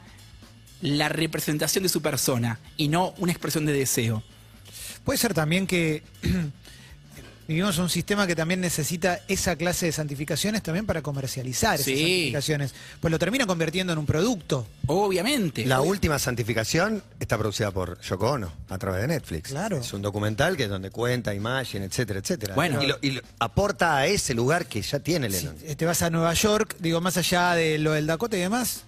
la 0.86 1.10
representación 1.10 1.84
de 1.84 1.90
su 1.90 2.02
persona 2.02 2.60
y 2.78 2.88
no 2.88 3.14
una 3.18 3.32
expresión 3.32 3.66
de 3.66 3.74
deseo? 3.74 4.24
Puede 5.04 5.18
ser 5.20 5.34
también 5.34 5.68
que 5.68 6.02
vivimos 7.48 7.78
un 7.78 7.90
sistema 7.90 8.26
que 8.26 8.36
también 8.36 8.60
necesita 8.60 9.20
esa 9.28 9.56
clase 9.56 9.86
de 9.86 9.92
santificaciones 9.92 10.64
también 10.64 10.88
para 10.88 11.04
comercializar 11.04 11.76
esas 11.76 11.86
Sí. 11.86 11.96
santificaciones. 11.96 12.74
Pues 13.00 13.12
lo 13.12 13.20
termina 13.20 13.46
convirtiendo 13.46 13.94
en 13.94 14.00
un 14.00 14.06
producto. 14.08 14.68
Obviamente. 14.88 15.64
La 15.66 15.82
última 15.82 16.18
santificación 16.18 17.04
está 17.20 17.38
producida 17.38 17.70
por 17.70 18.02
Yoko 18.02 18.32
Ono 18.32 18.52
a 18.70 18.78
través 18.80 19.02
de 19.02 19.08
Netflix. 19.10 19.50
Claro. 19.50 19.78
Es 19.78 19.94
un 19.94 20.02
documental 20.02 20.58
que 20.58 20.64
es 20.64 20.70
donde 20.70 20.90
cuenta 20.90 21.36
imagen, 21.36 21.84
etcétera, 21.84 22.20
etcétera. 22.20 22.56
Bueno. 22.56 22.82
y, 22.82 22.88
lo- 22.88 22.98
y 23.02 23.12
lo- 23.12 23.22
aporta 23.38 23.96
a 23.98 24.08
ese 24.08 24.34
lugar 24.34 24.66
que 24.66 24.82
ya 24.82 24.98
tiene 25.00 25.30
Lennon. 25.30 25.56
Si 25.68 25.76
te 25.76 25.86
vas 25.86 26.02
a 26.02 26.10
Nueva 26.10 26.34
York, 26.34 26.78
digo, 26.80 27.00
más 27.00 27.16
allá 27.18 27.54
de 27.54 27.78
lo 27.78 27.92
del 27.92 28.08
Dakota 28.08 28.38
y 28.38 28.40
demás, 28.40 28.86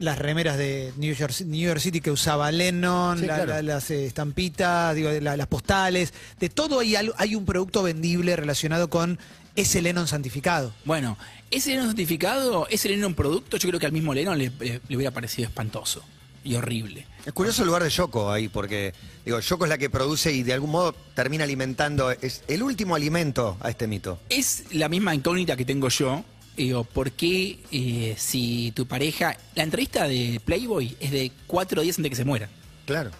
las 0.00 0.18
remeras 0.18 0.56
de 0.58 0.92
New 0.96 1.14
York, 1.14 1.32
New 1.46 1.60
York 1.68 1.78
City 1.78 2.00
que 2.00 2.10
usaba 2.10 2.50
Lennon, 2.50 3.18
Sí, 3.20 3.26
la- 3.26 3.34
claro. 3.36 3.50
la- 3.52 3.62
las 3.62 3.90
eh, 3.92 4.06
estampitas, 4.06 4.96
digo, 4.96 5.10
la- 5.20 5.36
las 5.36 5.46
postales, 5.46 6.12
de 6.40 6.48
todo 6.48 6.80
hay, 6.80 6.96
hay 6.96 7.34
un 7.36 7.44
producto 7.44 7.82
vendible 7.84 8.34
relacionado 8.34 8.90
con 8.90 9.18
ese 9.56 9.82
Lennon 9.82 10.08
santificado. 10.08 10.72
Bueno, 10.84 11.16
ese 11.50 11.70
Lennon 11.70 11.88
certificado, 11.88 12.66
ese 12.68 12.88
Lennon 12.88 13.14
producto, 13.14 13.56
yo 13.58 13.68
creo 13.68 13.78
que 13.78 13.86
al 13.86 13.92
mismo 13.92 14.12
Lennon 14.14 14.38
le, 14.38 14.50
le- 14.58 14.80
le 14.88 14.96
hubiera 14.96 15.10
parecido 15.12 15.46
espantoso 15.48 16.02
y 16.42 16.54
horrible. 16.54 17.06
Es 17.26 17.34
curioso 17.34 17.60
el 17.62 17.66
lugar 17.66 17.82
de 17.82 17.90
Yoko 17.90 18.32
ahí, 18.32 18.48
porque 18.48 18.94
digo, 19.26 19.38
Yoko 19.40 19.66
es 19.66 19.68
la 19.68 19.76
que 19.76 19.90
produce 19.90 20.32
y 20.32 20.42
de 20.42 20.54
algún 20.54 20.70
modo 20.70 20.94
termina 21.14 21.44
alimentando, 21.44 22.10
es 22.10 22.42
el 22.48 22.62
último 22.62 22.94
alimento 22.94 23.58
a 23.60 23.68
este 23.68 23.86
mito. 23.86 24.18
Es 24.30 24.64
la 24.72 24.88
misma 24.88 25.14
incógnita 25.14 25.56
que 25.56 25.66
tengo 25.66 25.90
yo. 25.90 26.24
Digo, 26.60 26.84
¿por 26.84 27.12
qué 27.12 27.58
eh, 27.72 28.14
si 28.18 28.70
tu 28.72 28.84
pareja... 28.86 29.34
La 29.54 29.62
entrevista 29.62 30.06
de 30.06 30.42
Playboy 30.44 30.94
es 31.00 31.10
de 31.10 31.32
cuatro 31.46 31.80
días 31.80 31.96
antes 31.96 32.04
de 32.04 32.10
que 32.10 32.16
se 32.16 32.26
muera. 32.26 32.50
Claro. 32.84 33.10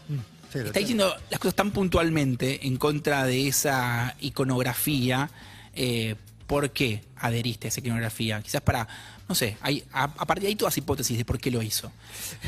Sí, 0.53 0.59
lo 0.59 0.67
Está 0.67 0.81
diciendo 0.81 1.17
las 1.31 1.41
cosas 1.41 1.55
tan 1.55 1.71
puntualmente 1.71 2.67
en 2.67 2.77
contra 2.77 3.25
de 3.25 3.49
esa 3.49 4.15
iconografía. 4.21 5.31
eh, 5.75 6.17
¿Por 6.47 6.71
qué 6.73 7.03
adheriste 7.17 7.67
a 7.67 7.71
esa 7.71 7.81
iconografía? 7.81 8.43
Quizás 8.43 8.61
para, 8.61 8.87
no 9.27 9.35
sé, 9.35 9.57
hay, 9.63 9.85
a, 9.91 10.03
a 10.05 10.27
partir 10.27 10.43
de 10.43 10.49
ahí 10.49 10.57
todas 10.57 10.77
hipótesis 10.77 11.17
de 11.17 11.25
por 11.25 11.39
qué 11.39 11.51
lo 11.51 11.63
hizo. 11.63 11.91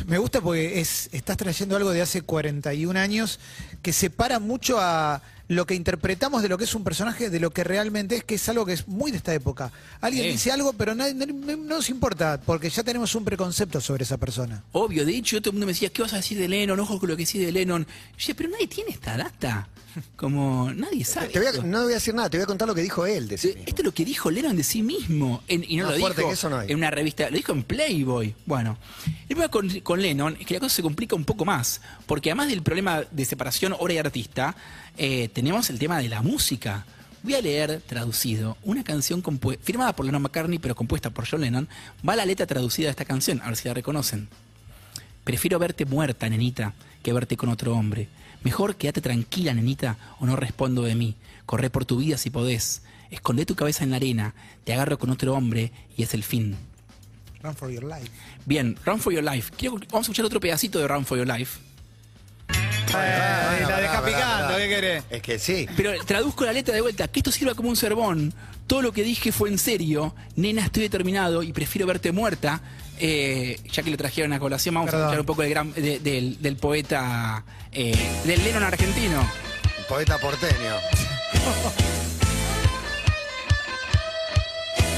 Me 0.07 0.19
gusta 0.19 0.43
porque 0.43 0.79
es, 0.79 1.09
estás 1.13 1.39
trayendo 1.39 1.75
algo 1.75 1.93
de 1.93 2.03
hace 2.03 2.21
41 2.21 2.99
años 3.01 3.41
que 3.81 3.95
separa 3.95 4.41
mucho 4.41 4.79
a 4.79 5.23
lo 5.49 5.67
que 5.67 5.75
interpretamos 5.75 6.43
de 6.43 6.49
lo 6.49 6.57
que 6.57 6.65
es 6.65 6.75
un 6.75 6.85
personaje 6.85 7.29
de 7.31 7.41
lo 7.41 7.51
que 7.51 7.65
realmente 7.65 8.17
es, 8.17 8.25
que 8.25 8.37
es 8.37 8.49
algo 8.49 8.65
que 8.65 8.73
es 8.73 8.89
muy 8.89 9.11
de 9.11 9.17
esta 9.19 9.35
época. 9.35 9.71
Alguien 10.01 10.25
Sí. 10.27 10.31
dice 10.33 10.53
algo, 10.53 10.73
pero 10.73 10.95
nadie- 10.95 11.15
no, 11.15 11.27
no 11.27 11.57
nos 11.77 11.91
importa, 11.91 12.41
porque 12.45 12.71
ya 12.71 12.83
tenemos 12.83 13.15
un 13.15 13.25
preconcepto 13.25 13.81
sobre 13.81 14.05
esa 14.05 14.17
persona. 14.17 14.63
Obvio, 14.73 15.05
de 15.05 15.15
hecho 15.17 15.41
todo 15.41 15.51
el 15.51 15.55
mundo 15.55 15.67
me 15.67 15.73
decía, 15.73 15.91
¿qué 15.91 16.03
vas 16.03 16.13
a 16.13 16.17
decir 16.17 16.39
de 16.39 16.49
Lennon? 16.49 16.79
Ojo 16.81 16.99
con 16.99 17.09
lo 17.11 17.17
que 17.17 17.25
decís 17.27 17.41
de 17.45 17.53
Lennon. 17.53 17.83
Yo 17.85 18.17
decía, 18.17 18.35
pero 18.37 18.49
nadie 18.51 18.67
tiene 18.69 18.91
esta 18.91 19.17
data. 19.17 19.69
Como 20.17 20.73
nadie 20.73 21.05
sabe. 21.05 21.29
Te 21.29 21.39
voy 21.39 21.49
a- 21.49 21.51
esto. 21.51 21.63
no 21.65 21.83
voy 21.83 21.93
a 21.93 21.97
decir 21.97 22.15
nada, 22.15 22.31
te 22.31 22.39
voy 22.39 22.45
a 22.45 22.47
contar 22.47 22.67
lo 22.67 22.75
que 22.75 22.81
dijo 22.81 23.05
él 23.05 23.29
de 23.29 23.37
sí 23.37 23.49
mismo. 23.49 23.63
Esto 23.67 23.83
es 23.83 23.85
lo 23.85 23.93
que 23.93 24.05
dijo 24.07 24.31
Lennon 24.31 24.57
de 24.57 24.63
sí 24.65 24.83
mismo. 24.83 25.43
En- 25.49 25.65
y 25.69 25.77
no 25.77 25.85
Más 25.85 25.99
lo 25.99 26.09
dijo 26.09 26.29
que 26.29 26.33
eso 26.33 26.49
no 26.49 26.59
hay. 26.61 26.71
en 26.71 26.77
una 26.79 26.91
revista, 26.91 27.29
lo 27.29 27.37
dijo 27.37 27.53
en 27.53 27.63
Playboy. 27.63 28.35
Bueno, 28.47 28.79
el 29.29 29.37
problema 29.37 29.51
con, 29.51 29.69
con 29.81 30.01
Lennon 30.01 30.37
es 30.41 30.47
que 30.47 30.55
la 30.55 30.61
cosa 30.61 30.77
se 30.77 30.83
complica 30.83 31.15
un 31.15 31.25
poco 31.27 31.45
más. 31.45 31.83
Porque 32.07 32.31
además 32.31 32.49
del 32.49 32.63
problema 32.63 33.03
de 33.11 33.25
separación 33.27 33.75
obra 33.79 33.93
y 33.93 33.99
artista, 33.99 34.57
eh, 34.97 35.29
tenemos 35.33 35.71
el 35.71 35.79
tema 35.79 35.99
de 35.99 36.09
la 36.09 36.23
música. 36.23 36.87
Voy 37.23 37.35
a 37.35 37.41
leer 37.41 37.81
traducido 37.87 38.57
una 38.65 38.83
canción 38.83 39.23
firmada 39.63 39.95
por 39.95 40.05
Lennon 40.07 40.23
McCartney, 40.23 40.59
pero 40.59 40.75
compuesta 40.75 41.11
por 41.11 41.29
John 41.29 41.41
Lennon. 41.43 41.69
Va 42.07 42.17
la 42.17 42.27
letra 42.27 42.47
traducida 42.47 42.87
de 42.87 42.91
esta 42.91 43.05
canción, 43.05 43.41
a 43.43 43.47
ver 43.47 43.57
si 43.57 43.69
la 43.69 43.75
reconocen. 43.75 44.29
Prefiero 45.25 45.59
verte 45.59 45.85
muerta, 45.85 46.29
nenita, 46.29 46.75
que 47.03 47.13
verte 47.13 47.37
con 47.37 47.49
otro 47.49 47.75
hombre. 47.77 48.09
Mejor 48.43 48.75
quédate 48.75 49.01
tranquila, 49.01 49.55
nenita, 49.55 49.97
o 50.19 50.27
no 50.27 50.35
respondo 50.35 50.83
de 50.83 50.97
mí. 50.97 51.15
Corre 51.47 51.71
por 51.71 51.85
tu 51.85 51.99
vida 51.99 52.19
si 52.19 52.31
podés. 52.31 52.83
Esconde 53.11 53.47
tu 53.47 53.55
cabeza 53.55 53.85
en 53.85 53.91
la 53.91 53.97
arena, 53.97 54.35
te 54.65 54.73
agarro 54.73 54.99
con 54.99 55.11
otro 55.11 55.35
hombre 55.35 55.71
y 55.97 56.03
es 56.03 56.15
el 56.15 56.25
fin. 56.25 56.57
Run 57.43 57.55
for 57.55 57.71
your 57.71 57.85
life. 57.85 58.11
Bien, 58.47 58.77
Run 58.85 58.99
for 59.01 59.13
Your 59.13 59.23
Life. 59.25 59.53
Quiero- 59.57 59.75
vamos 59.77 59.95
a 59.95 60.01
escuchar 60.01 60.25
otro 60.25 60.39
pedacito 60.41 60.79
de 60.79 60.87
Run 60.89 61.05
for 61.05 61.19
Your 61.19 61.27
Life. 61.27 61.59
Eh, 62.95 63.65
la 63.69 63.81
deja 63.81 64.05
picando. 64.05 64.57
¿qué 64.57 64.69
querés? 64.69 65.05
Es 65.11 65.23
que 65.23 65.39
sí. 65.39 65.67
Pero 65.77 65.93
traduzco 66.05 66.45
la 66.45 66.53
letra 66.53 66.75
de 66.75 66.81
vuelta, 66.81 67.09
que 67.09 67.21
esto 67.21 67.33
sirva 67.33 67.55
como 67.55 67.69
un 67.69 67.77
sermón. 67.77 68.33
Todo 68.67 68.83
lo 68.83 68.93
que 68.93 69.03
dije 69.03 69.33
fue 69.33 69.49
en 69.49 69.59
serio. 69.59 70.15
Nena, 70.37 70.65
estoy 70.67 70.83
determinado 70.85 71.43
y 71.43 71.53
prefiero 71.53 71.87
verte 71.87 72.13
muerta. 72.13 72.61
Eh, 72.99 73.59
ya 73.73 73.83
que 73.83 73.91
lo 73.91 73.97
trajeron 73.97 74.33
a 74.33 74.39
colación, 74.39 74.75
vamos 74.75 74.91
Perdón. 74.91 75.03
a 75.03 75.07
escuchar 75.09 75.21
un 75.21 75.27
poco 75.27 75.43
del, 75.43 75.51
gran- 75.51 75.73
de- 75.75 75.99
del, 75.99 76.41
del 76.41 76.57
poeta, 76.57 77.45
eh, 77.73 77.97
del 78.25 78.45
Lennon 78.45 78.63
argentino. 78.63 79.27
Poeta 79.89 80.19
porteño. 80.19 80.53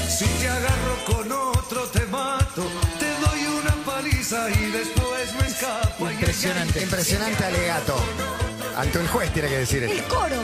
Si 0.07 0.25
te 0.25 0.47
agarro 0.47 0.95
con 1.05 1.29
otro 1.31 1.81
te 1.91 2.05
mato, 2.05 2.63
te 2.99 3.05
doy 3.25 3.45
una 3.61 3.75
paliza 3.85 4.49
y 4.49 4.71
después 4.71 5.33
me 5.41 5.47
escapo. 5.47 5.84
Impresionante. 6.35 6.81
Impresionante 6.83 7.43
alegato. 7.45 7.95
Ante 8.75 8.99
un 8.99 9.07
juez 9.07 9.31
tiene 9.31 9.47
que 9.47 9.57
decir 9.59 9.83
El 9.83 9.91
esto. 9.91 10.13
coro. 10.15 10.35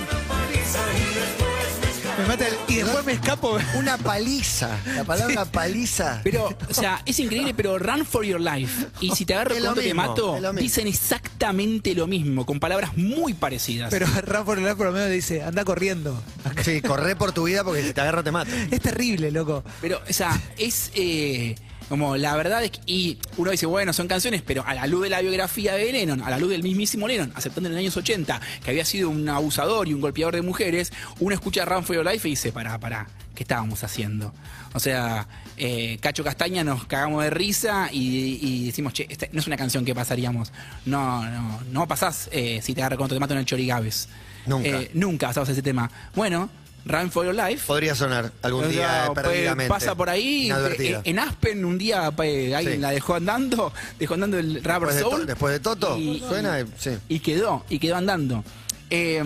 Me 2.17 2.27
mata 2.27 2.47
el- 2.47 2.55
y 2.67 2.75
después 2.77 3.05
me 3.05 3.11
escapo. 3.13 3.57
Una 3.75 3.97
paliza. 3.97 4.69
La 4.95 5.03
palabra 5.03 5.43
paliza. 5.45 6.21
Pero, 6.23 6.55
o 6.69 6.73
sea, 6.73 7.01
es 7.05 7.19
increíble, 7.19 7.53
pero 7.53 7.77
run 7.77 8.05
for 8.05 8.23
your 8.23 8.39
life. 8.39 8.85
Y 9.01 9.11
si 9.15 9.25
te 9.25 9.33
agarro 9.33 9.51
Es 9.51 9.57
con 9.57 9.63
lo 9.65 9.69
otro 9.71 9.81
te 9.81 9.87
mismo, 9.89 10.07
mato, 10.07 10.35
es 10.37 10.41
lo 10.41 10.53
mismo. 10.53 10.61
dicen 10.61 10.87
exactamente 10.87 11.93
lo 11.93 12.07
mismo, 12.07 12.45
con 12.45 12.59
palabras 12.59 12.95
muy 12.97 13.33
parecidas. 13.33 13.89
Pero 13.89 14.07
Rafa 14.23 14.45
por 14.45 14.59
lo 14.59 14.91
menos 14.93 15.09
le 15.09 15.15
dice, 15.15 15.43
anda 15.43 15.65
corriendo. 15.65 16.21
Sí, 16.63 16.81
corre 16.81 17.15
por 17.17 17.31
tu 17.33 17.43
vida 17.45 17.63
porque 17.65 17.83
si 17.83 17.93
te 17.93 17.99
agarro 18.01 18.23
te 18.23 18.31
mato. 18.31 18.51
Es 18.71 18.79
terrible, 18.81 19.29
loco. 19.31 19.63
Pero, 19.81 20.01
o 20.09 20.13
sea, 20.13 20.39
es 20.57 20.91
eh, 20.95 21.55
como 21.91 22.15
la 22.15 22.37
verdad 22.37 22.63
es 22.63 22.71
que, 22.71 22.79
y 22.85 23.17
uno 23.35 23.51
dice, 23.51 23.65
bueno, 23.65 23.91
son 23.91 24.07
canciones, 24.07 24.41
pero 24.41 24.65
a 24.65 24.73
la 24.73 24.87
luz 24.87 25.03
de 25.03 25.09
la 25.09 25.19
biografía 25.19 25.75
de 25.75 25.91
Lennon, 25.91 26.21
a 26.21 26.29
la 26.29 26.37
luz 26.37 26.49
del 26.49 26.63
mismísimo 26.63 27.05
Lennon, 27.05 27.33
aceptando 27.35 27.67
en 27.67 27.75
los 27.75 27.79
años 27.81 27.97
80 27.97 28.39
que 28.63 28.69
había 28.69 28.85
sido 28.85 29.09
un 29.09 29.27
abusador 29.27 29.89
y 29.89 29.93
un 29.93 29.99
golpeador 29.99 30.35
de 30.35 30.41
mujeres, 30.41 30.93
uno 31.19 31.35
escucha 31.35 31.65
Run 31.65 31.83
for 31.83 31.97
Your 31.97 32.05
Life 32.05 32.25
y 32.29 32.31
dice, 32.31 32.53
pará, 32.53 32.79
pará, 32.79 33.09
¿qué 33.35 33.43
estábamos 33.43 33.83
haciendo? 33.83 34.33
O 34.73 34.79
sea, 34.79 35.27
eh, 35.57 35.97
Cacho 35.99 36.23
Castaña 36.23 36.63
nos 36.63 36.85
cagamos 36.85 37.25
de 37.25 37.29
risa 37.29 37.89
y, 37.91 38.39
y 38.41 38.65
decimos, 38.67 38.93
che, 38.93 39.05
esta 39.09 39.27
no 39.33 39.41
es 39.41 39.47
una 39.47 39.57
canción 39.57 39.83
que 39.83 39.93
pasaríamos. 39.93 40.53
No, 40.85 41.29
no, 41.29 41.59
no 41.73 41.87
pasás 41.89 42.29
eh, 42.31 42.61
si 42.63 42.73
te 42.73 42.79
agarra 42.79 42.95
cuando 42.95 43.17
te 43.17 43.19
matan 43.19 43.35
en 43.35 43.41
el 43.41 43.45
Chorigaves. 43.45 44.07
Nunca. 44.45 44.69
Eh, 44.69 44.91
nunca 44.93 45.27
pasamos 45.27 45.49
ese 45.49 45.61
tema. 45.61 45.91
Bueno, 46.15 46.49
Run 46.85 47.11
for 47.11 47.25
Your 47.25 47.35
Life. 47.35 47.63
Podría 47.67 47.93
sonar 47.95 48.31
algún 48.41 48.65
O 48.65 48.67
día 48.67 48.87
sea, 48.87 49.05
eh, 49.07 49.11
perdidamente. 49.13 49.69
Pasa 49.69 49.93
por 49.95 50.09
ahí. 50.09 50.49
Eh, 50.51 50.99
En 51.03 51.19
Aspen 51.19 51.63
un 51.63 51.77
día 51.77 52.11
eh, 52.23 52.55
alguien 52.55 52.75
Sí. 52.75 52.81
la 52.81 52.89
dejó 52.91 53.15
andando, 53.15 53.71
dejó 53.99 54.15
andando 54.15 54.37
el 54.39 54.63
Rubber 54.63 54.89
Después 54.89 54.95
de 54.95 55.01
Soul. 55.01 55.25
Después 55.27 55.53
de 55.53 55.59
Toto, 55.59 55.97
suena 56.27 56.59
y- 56.61 56.65
sí. 56.77 56.91
y 57.09 57.19
quedó, 57.19 57.63
y 57.69 57.79
quedó 57.79 57.95
andando. 57.97 58.43
Eh, 58.89 59.21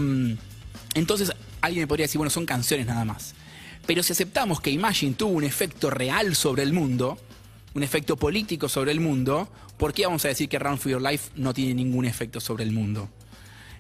entonces 0.94 1.32
alguien 1.62 1.84
me 1.84 1.88
podría 1.88 2.04
decir, 2.06 2.18
bueno, 2.18 2.30
son 2.30 2.46
canciones 2.46 2.86
nada 2.86 3.06
más. 3.06 3.34
Pero 3.86 4.04
si 4.04 4.14
aceptamos 4.14 4.62
que 4.62 4.70
Imagine 4.72 5.14
tuvo 5.16 5.32
un 5.32 5.44
efecto 5.44 5.90
real 5.90 6.36
sobre 6.36 6.64
el 6.64 6.74
mundo, 6.74 7.18
un 7.74 7.84
efecto 7.84 8.18
político 8.18 8.68
sobre 8.68 8.92
el 8.92 9.00
mundo, 9.00 9.48
¿por 9.78 9.94
qué 9.94 10.06
vamos 10.06 10.26
a 10.26 10.28
decir 10.30 10.50
que 10.50 10.58
Run 10.60 10.78
for 10.78 10.92
Your 10.92 11.02
Life 11.02 11.30
no 11.36 11.54
tiene 11.54 11.74
ningún 11.76 12.06
efecto 12.06 12.40
sobre 12.40 12.64
el 12.64 12.72
mundo? 12.72 13.10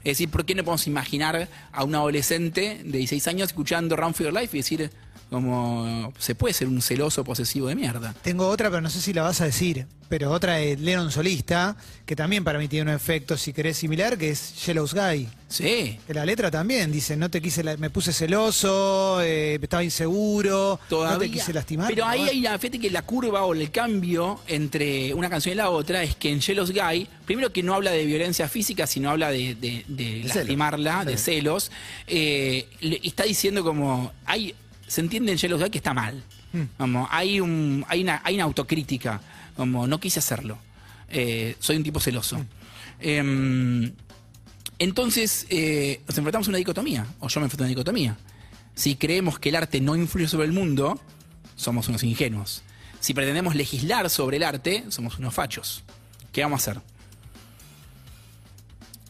Es 0.05 0.19
decir, 0.19 0.29
¿por 0.29 0.45
qué 0.45 0.53
no 0.53 0.63
podemos 0.63 0.85
imaginar 0.85 1.49
a 1.71 1.83
un 1.83 1.95
adolescente 1.95 2.79
de 2.83 2.99
16 2.99 3.27
años 3.27 3.49
escuchando 3.49 3.95
Run 3.95 4.13
for 4.13 4.27
Your 4.27 4.39
Life 4.39 4.55
y 4.55 4.59
decir, 4.59 4.91
como, 5.29 6.13
se 6.17 6.35
puede 6.35 6.53
ser 6.53 6.67
un 6.67 6.81
celoso 6.81 7.23
posesivo 7.23 7.67
de 7.67 7.75
mierda? 7.75 8.13
Tengo 8.21 8.47
otra, 8.47 8.69
pero 8.69 8.81
no 8.81 8.89
sé 8.89 9.01
si 9.01 9.13
la 9.13 9.23
vas 9.23 9.41
a 9.41 9.45
decir. 9.45 9.87
Pero 10.07 10.29
otra 10.31 10.59
es 10.61 10.79
Lennon 10.79 11.09
solista, 11.11 11.75
que 12.05 12.15
también 12.15 12.43
para 12.43 12.59
mí 12.59 12.67
tiene 12.67 12.91
un 12.91 12.95
efecto, 12.95 13.35
si 13.37 13.53
querés, 13.53 13.75
similar, 13.77 14.19
que 14.19 14.29
es 14.29 14.63
Yellow 14.63 14.87
Sky. 14.87 15.27
Sí, 15.47 15.97
Que 16.05 16.13
la 16.13 16.25
letra 16.25 16.51
también 16.51 16.91
dice, 16.91 17.17
no 17.17 17.29
te 17.31 17.41
quise, 17.41 17.63
la- 17.63 17.75
me 17.77 17.89
puse 17.89 18.13
celoso, 18.13 19.19
eh, 19.23 19.57
estaba 19.59 19.83
inseguro, 19.83 20.79
todavía. 20.89 21.13
no 21.15 21.19
te 21.19 21.31
quise 21.31 21.53
lastimar. 21.53 21.87
Pero 21.89 22.05
ahí 22.05 22.21
hay 22.21 22.39
una, 22.41 22.59
fíjate 22.59 22.79
que 22.79 22.91
la 22.91 23.01
curva 23.01 23.45
o 23.45 23.53
el 23.55 23.71
cambio 23.71 24.41
entre 24.47 25.11
una 25.15 25.27
canción 25.29 25.53
y 25.53 25.55
la 25.55 25.71
otra 25.71 26.03
es 26.03 26.15
que 26.15 26.29
en 26.29 26.39
Jealous 26.39 26.71
Guy, 26.71 27.07
primero 27.25 27.51
que 27.51 27.63
no 27.63 27.73
habla 27.73 27.89
de 27.91 28.05
violencia 28.05 28.47
física, 28.47 28.85
sino 28.85 29.09
habla 29.09 29.31
de, 29.31 29.55
de- 29.55 29.85
de 29.87 30.23
lastimarla, 30.25 31.03
de 31.03 31.17
celos, 31.17 31.71
eh, 32.05 32.67
está 33.03 33.23
diciendo 33.23 33.63
como, 33.63 34.11
hay, 34.25 34.53
se 34.87 35.01
entiende 35.01 35.31
en 35.31 35.37
Jealous 35.37 35.61
Guy 35.61 35.69
que 35.69 35.77
está 35.77 35.93
mal. 35.93 36.23
Como, 36.77 37.07
hay, 37.11 37.41
un, 37.41 37.85
hay, 37.89 38.01
una, 38.01 38.21
hay 38.23 38.35
una 38.35 38.45
autocrítica, 38.45 39.19
como 39.57 39.87
no 39.87 39.99
quise 39.99 40.19
hacerlo. 40.19 40.57
Eh, 41.09 41.55
soy 41.59 41.75
un 41.75 41.83
tipo 41.83 41.99
celoso. 41.99 42.45
Em, 42.99 43.91
entonces, 44.79 45.47
eh, 45.49 46.01
nos 46.07 46.17
enfrentamos 46.17 46.47
a 46.47 46.51
una 46.51 46.57
dicotomía, 46.57 47.05
o 47.19 47.27
yo 47.27 47.39
me 47.41 47.45
enfrento 47.45 47.63
a 47.63 47.65
una 47.65 47.69
dicotomía. 47.69 48.17
Si 48.73 48.95
creemos 48.95 49.39
que 49.39 49.49
el 49.49 49.55
arte 49.55 49.81
no 49.81 49.95
influye 49.95 50.27
sobre 50.27 50.47
el 50.47 50.53
mundo, 50.53 50.99
somos 51.55 51.87
unos 51.89 52.03
ingenuos. 52.03 52.63
Si 52.99 53.13
pretendemos 53.13 53.55
legislar 53.55 54.09
sobre 54.09 54.37
el 54.37 54.43
arte, 54.43 54.85
somos 54.89 55.19
unos 55.19 55.33
fachos. 55.33 55.83
¿Qué 56.31 56.41
vamos 56.41 56.67
a 56.67 56.71
hacer? 56.71 56.94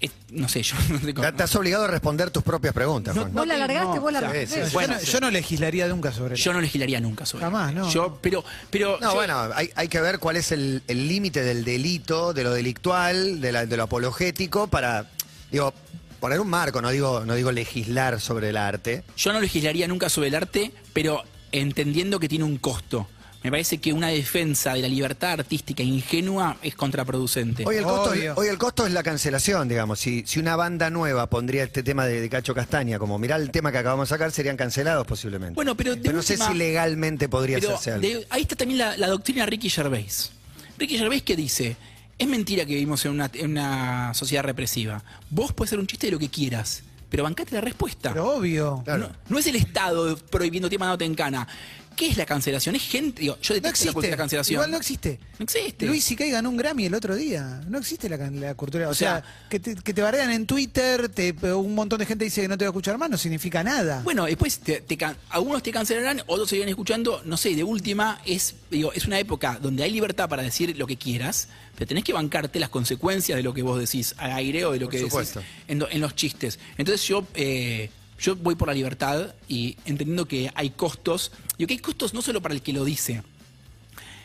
Es- 0.06 0.12
no 0.32 0.48
sé, 0.50 0.64
yo 0.64 0.76
no 0.90 1.00
tengo- 1.00 1.22
Ya 1.22 1.30
Estás 1.30 1.56
obligado 1.56 1.84
a 1.86 1.88
responder 1.88 2.32
tus 2.32 2.44
propias 2.44 2.74
preguntas, 2.74 3.16
No, 3.16 3.22
Juan. 3.24 3.34
Vos 3.34 3.48
la 3.48 3.54
no, 3.54 3.60
largaste, 3.60 3.96
no, 3.96 4.02
vos 4.02 4.14
la 4.14 4.20
sí, 4.46 4.56
yo, 4.60 4.70
bueno, 4.74 4.94
no, 4.96 5.02
yo 5.02 5.20
no 5.20 5.32
legislaría 5.32 5.88
nunca 5.88 6.12
sobre 6.12 6.36
Yo 6.36 6.54
no 6.54 6.62
legislaría 6.62 7.00
nunca 7.00 7.26
sobre 7.26 7.44
Jamás, 7.46 7.74
no. 7.74 7.90
Yo, 7.92 8.18
pero, 8.22 8.44
pero 8.70 8.98
No, 9.02 9.10
yo- 9.10 9.16
bueno, 9.16 9.40
hay, 9.54 9.70
hay 9.76 9.88
que 9.88 10.02
ver 10.02 10.20
cuál 10.20 10.38
es 10.38 10.52
el 10.52 10.82
el 10.88 11.08
límite 11.08 11.44
del 11.44 11.64
delito, 11.64 12.34
de 12.34 12.44
lo 12.44 12.52
delictual, 12.54 13.42
de, 13.42 13.52
la- 13.52 13.66
de 13.66 13.78
lo 13.78 13.84
apologético, 13.84 14.68
para, 14.68 15.10
digo, 15.52 15.74
poner 16.20 16.40
un 16.40 16.50
marco, 16.50 16.82
no 16.82 16.90
digo, 16.90 17.24
no 17.26 17.36
digo 17.36 17.52
legislar 17.52 18.20
sobre 18.22 18.50
el 18.50 18.58
arte. 18.58 19.04
yo 19.18 19.34
no 19.34 19.40
legislaría 19.42 19.88
nunca 19.88 20.10
sobre 20.10 20.30
el 20.30 20.36
arte, 20.36 20.72
pero 20.94 21.24
entendiendo 21.52 22.20
que 22.20 22.28
tiene 22.30 22.44
un 22.46 22.58
costo. 22.58 23.08
Me 23.46 23.52
parece 23.52 23.78
que 23.78 23.94
una 23.94 24.08
defensa 24.08 24.74
de 24.74 24.82
la 24.82 24.88
libertad 24.88 25.34
artística 25.34 25.84
ingenua 25.84 26.58
es 26.64 26.74
contraproducente. 26.74 27.64
Hoy 27.64 27.76
el, 27.76 27.84
costo, 27.84 28.10
Obvio. 28.10 28.34
hoy 28.38 28.48
el 28.48 28.58
costo 28.58 28.88
es 28.88 28.92
la 28.92 29.04
cancelación, 29.04 29.68
digamos. 29.70 30.00
Si, 30.00 30.24
si 30.26 30.40
una 30.40 30.56
banda 30.56 30.90
nueva 30.90 31.30
pondría 31.30 31.64
este 31.64 31.84
tema 31.84 32.08
de, 32.08 32.22
de 32.22 32.28
Cacho 32.28 32.56
Castaña, 32.56 32.98
como 32.98 33.20
mirá 33.20 33.36
el 33.36 33.52
tema 33.52 33.72
que 33.72 33.78
acabamos 33.78 34.10
de 34.10 34.16
sacar, 34.16 34.32
serían 34.32 34.58
cancelados 34.58 35.06
posiblemente. 35.06 35.54
Bueno, 35.54 35.78
pero 35.78 35.96
de 35.96 36.12
no 36.12 36.24
sé 36.24 36.38
si 36.38 36.56
legalmente 36.56 37.30
podría 37.30 37.60
Pero 37.60 37.76
hacerse 37.76 37.92
algo. 37.92 38.08
de- 38.08 38.26
ahí 38.32 38.42
está 38.42 38.56
también 38.56 38.80
la, 38.80 38.98
la 38.98 39.10
doctrina 39.10 39.46
Ricky 39.46 39.70
Gervais. 39.70 40.32
Ricky 40.80 40.98
Gervais 40.98 41.22
que 41.22 41.36
dice, 41.36 41.78
es 42.18 42.28
mentira 42.28 42.66
que 42.66 42.74
vivimos 42.74 43.06
en 43.06 43.12
una, 43.12 43.30
en 43.32 43.52
una 43.52 44.12
sociedad 44.16 44.44
represiva. 44.44 45.04
Vos 45.30 45.54
puedes 45.54 45.70
hacer 45.70 45.78
un 45.80 45.86
chiste 45.86 46.08
de 46.08 46.14
lo 46.14 46.18
que 46.18 46.30
quieras, 46.30 46.82
pero 47.16 47.24
bancate 47.24 47.56
la 47.56 47.62
respuesta. 47.62 48.10
Pero 48.12 48.36
obvio. 48.36 48.82
Claro. 48.84 49.08
No, 49.08 49.16
no 49.30 49.40
es 49.40 49.48
el 49.48 49.56
Estado 49.56 50.18
prohibiendo 50.18 50.70
tema 50.70 50.86
no 50.88 50.98
te 50.98 51.06
encana. 51.06 51.48
¿Qué 51.96 52.08
es 52.10 52.18
la 52.18 52.26
cancelación? 52.26 52.76
Es 52.76 52.82
gente. 52.82 53.22
digo, 53.22 53.38
yo 53.42 53.54
No 53.54 53.62
detesto 53.62 53.86
la 53.86 53.94
cultura 53.94 54.12
de 54.12 54.18
cancelación. 54.18 54.56
Igual 54.56 54.72
no 54.72 54.76
existe. 54.76 55.18
No 55.40 55.44
existe. 55.46 55.86
Luis 55.86 56.04
C.K. 56.04 56.26
ganó 56.26 56.50
un 56.50 56.58
Grammy 56.58 56.88
el 56.88 56.94
otro 56.94 57.16
día. 57.16 57.62
No 57.70 57.78
existe 57.78 58.10
la, 58.10 58.18
la 58.18 58.54
cultura. 58.56 58.90
O, 58.90 58.92
O 58.92 58.94
sea, 58.94 59.22
sea, 59.22 59.48
que, 59.50 59.62
te, 59.62 59.76
que 59.76 59.94
te 59.94 60.02
bardean 60.02 60.30
en 60.34 60.46
Twitter, 60.46 61.08
te, 61.08 61.32
un 61.54 61.74
montón 61.74 62.00
de 62.00 62.06
gente 62.06 62.26
dice 62.26 62.42
que 62.42 62.50
no 62.50 62.58
te 62.58 62.66
va 62.66 62.70
a 62.70 62.72
escuchar 62.74 62.98
más, 62.98 63.10
no 63.10 63.18
significa 63.18 63.64
nada. 63.64 64.02
Bueno, 64.04 64.26
después 64.26 64.60
te- 64.60 64.82
te 64.82 64.98
can- 64.98 65.16
algunos 65.30 65.64
te 65.64 65.72
cancelarán, 65.72 66.22
otros 66.28 66.50
seguirán 66.50 66.68
escuchando. 66.68 67.22
No 67.24 67.38
sé, 67.38 67.56
de 67.56 67.64
última, 67.64 68.20
es, 68.26 68.56
digo, 68.70 68.92
es 68.92 69.06
una 69.06 69.18
época 69.18 69.58
donde 69.62 69.84
hay 69.84 69.92
libertad 69.92 70.28
para 70.28 70.44
decir 70.44 70.76
lo 70.78 70.88
que 70.88 70.98
quieras, 70.98 71.48
pero 71.76 71.88
tenés 71.88 72.04
que 72.04 72.14
bancarte 72.14 72.60
las 72.60 72.70
consecuencias 72.70 73.36
de 73.38 73.44
lo 73.44 73.54
que 73.54 73.62
vos 73.62 73.80
decís 73.80 74.16
al 74.18 74.32
aire 74.32 74.66
o 74.66 74.72
de 74.72 74.80
lo 74.80 74.86
Por 74.88 74.92
que 74.94 75.00
supuesto. 75.02 75.40
decís 75.68 75.86
en, 75.92 76.02
los 76.02 76.16
chistes. 76.16 76.60
Entonces 76.78 77.06
yo, 77.08 77.26
eh, 77.36 77.90
yo 78.20 78.36
voy 78.36 78.56
por 78.56 78.68
la 78.70 78.74
libertad 78.74 79.36
y 79.48 79.78
entendiendo 79.86 80.26
que 80.28 80.52
hay 80.56 80.72
costos. 80.72 81.32
Digo 81.58 81.68
que 81.68 81.74
hay 81.74 81.80
costos 81.80 82.14
no 82.14 82.22
solo 82.22 82.42
para 82.42 82.54
el 82.54 82.62
que 82.62 82.74
lo 82.74 82.84
dice. 82.86 83.22